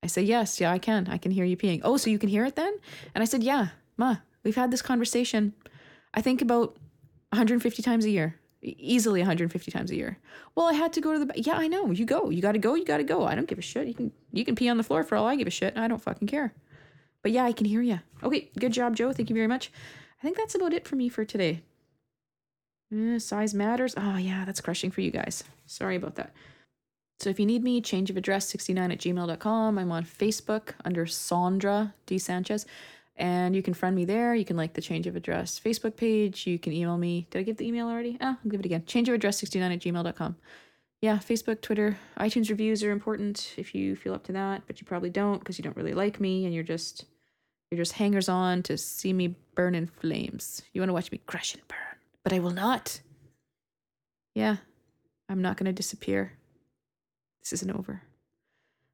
I 0.04 0.08
say, 0.08 0.22
Yes, 0.22 0.60
yeah, 0.62 0.72
I 0.72 0.78
can. 0.78 1.08
I 1.10 1.18
can 1.18 1.32
hear 1.32 1.46
you 1.46 1.58
peeing. 1.58 1.82
Oh, 1.84 1.98
so 1.98 2.10
you 2.10 2.20
can 2.20 2.30
hear 2.30 2.46
it 2.46 2.56
then? 2.56 2.74
And 3.14 3.22
I 3.22 3.26
said, 3.26 3.44
Yeah, 3.44 3.70
Ma, 3.98 4.18
we've 4.44 4.56
had 4.56 4.72
this 4.72 4.82
conversation, 4.82 5.54
I 6.14 6.22
think 6.22 6.42
about 6.42 6.78
150 7.30 7.82
times 7.82 8.06
a 8.06 8.10
year. 8.10 8.36
Easily 8.62 9.22
150 9.22 9.72
times 9.72 9.90
a 9.90 9.96
year. 9.96 10.20
Well, 10.54 10.68
I 10.68 10.74
had 10.74 10.94
to 10.94 11.02
go 11.02 11.14
to 11.14 11.20
the 11.20 11.26
ba- 11.26 11.42
yeah. 11.42 11.56
I 11.56 11.68
know. 11.68 11.90
You 11.90 12.06
go. 12.06 12.30
You 12.30 12.44
got 12.44 12.52
to 12.52 12.60
go. 12.60 12.76
You 12.76 12.86
got 12.86 12.98
to 12.98 13.04
go. 13.04 13.26
I 13.26 13.34
don't 13.34 13.48
give 13.48 13.58
a 13.58 13.62
shit. 13.64 13.88
You 13.88 13.96
can 13.96 14.12
you 14.32 14.46
can 14.46 14.56
pee 14.56 14.70
on 14.70 14.78
the 14.78 14.84
floor 14.84 15.04
for 15.04 15.16
all 15.16 15.26
I 15.26 15.36
give 15.36 15.48
a 15.48 15.52
shit. 15.52 15.76
I 15.78 15.88
don't 15.88 16.02
fucking 16.02 16.28
care. 16.28 16.54
But 17.24 17.32
yeah, 17.32 17.46
I 17.46 17.52
can 17.52 17.66
hear 17.66 17.82
you. 17.82 18.00
Okay, 18.24 18.50
good 18.58 18.74
job, 18.74 18.96
Joe. 18.96 19.14
Thank 19.14 19.30
you 19.30 19.36
very 19.36 19.48
much. 19.48 19.72
I 20.20 20.24
think 20.24 20.38
that's 20.38 20.56
about 20.56 20.74
it 20.74 20.88
for 20.88 20.96
me 20.96 21.10
for 21.10 21.26
today. 21.26 21.62
Eh, 22.94 23.20
size 23.20 23.54
matters. 23.54 23.94
Oh, 23.98 24.18
yeah, 24.18 24.44
that's 24.46 24.62
crushing 24.62 24.92
for 24.92 25.02
you 25.02 25.12
guys. 25.12 25.44
Sorry 25.66 25.96
about 25.96 26.16
that. 26.16 26.34
So 27.20 27.30
if 27.30 27.40
you 27.40 27.46
need 27.46 27.64
me, 27.64 27.82
change 27.82 28.10
of 28.10 28.18
address 28.18 28.48
69 28.48 28.92
at 28.92 28.98
gmail.com. 28.98 29.78
I'm 29.78 29.92
on 29.92 30.04
Facebook 30.04 30.74
under 30.84 31.06
Sandra 31.06 31.94
D. 32.06 32.18
Sanchez. 32.18 32.66
And 33.16 33.56
you 33.56 33.62
can 33.62 33.76
friend 33.76 33.96
me 33.96 34.06
there. 34.06 34.34
You 34.34 34.46
can 34.46 34.58
like 34.58 34.74
the 34.74 34.82
change 34.82 35.06
of 35.06 35.16
address 35.16 35.62
Facebook 35.64 35.96
page. 35.96 36.48
You 36.48 36.58
can 36.58 36.74
email 36.74 36.98
me. 36.98 37.28
Did 37.30 37.40
I 37.40 37.44
give 37.44 37.58
the 37.58 37.68
email 37.68 37.88
already? 37.88 38.18
Oh, 38.20 38.38
I'll 38.44 38.50
give 38.50 38.60
it 38.60 38.66
again. 38.66 38.84
Change 38.86 39.08
of 39.10 39.16
address 39.16 39.38
69 39.38 39.72
at 39.72 39.80
gmail.com. 39.80 40.36
Yeah, 41.02 41.18
Facebook, 41.18 41.62
Twitter, 41.62 41.98
iTunes 42.20 42.50
reviews 42.50 42.84
are 42.84 42.92
important 42.92 43.56
if 43.58 43.74
you 43.74 43.96
feel 43.96 44.14
up 44.14 44.24
to 44.26 44.32
that, 44.34 44.64
but 44.68 44.80
you 44.80 44.86
probably 44.86 45.10
don't 45.10 45.40
because 45.40 45.58
you 45.58 45.64
don't 45.64 45.76
really 45.76 45.94
like 45.96 46.20
me 46.20 46.46
and 46.46 46.54
you're 46.54 46.64
just 46.64 47.06
you're 47.72 47.78
just 47.84 47.94
hangers 47.94 48.28
on 48.30 48.64
to 48.64 48.78
see 48.78 49.14
me 49.14 49.36
burn 49.56 49.76
in 49.76 49.88
flames. 49.88 50.62
You 50.74 50.82
want 50.82 50.90
to 50.90 50.94
watch 50.94 51.12
me 51.12 51.22
crash 51.26 51.54
and 51.54 51.68
burn, 51.68 51.78
but 52.24 52.34
I 52.34 52.40
will 52.40 52.52
not. 52.52 53.00
Yeah, 54.36 54.58
I'm 55.30 55.42
not 55.42 55.58
going 55.58 55.66
to 55.66 55.74
disappear. 55.74 56.34
This 57.42 57.54
isn't 57.54 57.72
over. 57.72 58.02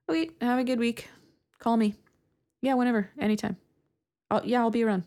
Okay, 0.09 0.29
have 0.41 0.59
a 0.59 0.63
good 0.63 0.79
week. 0.79 1.09
Call 1.59 1.75
me. 1.75 1.95
Yeah, 2.61 2.75
whenever, 2.75 3.09
anytime. 3.19 3.57
I'll, 4.29 4.45
yeah, 4.45 4.59
I'll 4.59 4.71
be 4.71 4.83
around. 4.83 5.03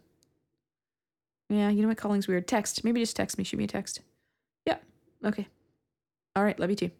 Yeah, 1.48 1.68
you 1.68 1.82
know 1.82 1.88
what? 1.88 1.96
Calling's 1.96 2.28
weird. 2.28 2.46
Text. 2.46 2.84
Maybe 2.84 3.00
just 3.00 3.16
text 3.16 3.38
me. 3.38 3.44
Shoot 3.44 3.56
me 3.56 3.64
a 3.64 3.68
text. 3.68 4.00
Yeah. 4.66 4.76
Okay. 5.24 5.48
All 6.36 6.44
right. 6.44 6.58
Love 6.58 6.70
you 6.70 6.76
too. 6.76 6.90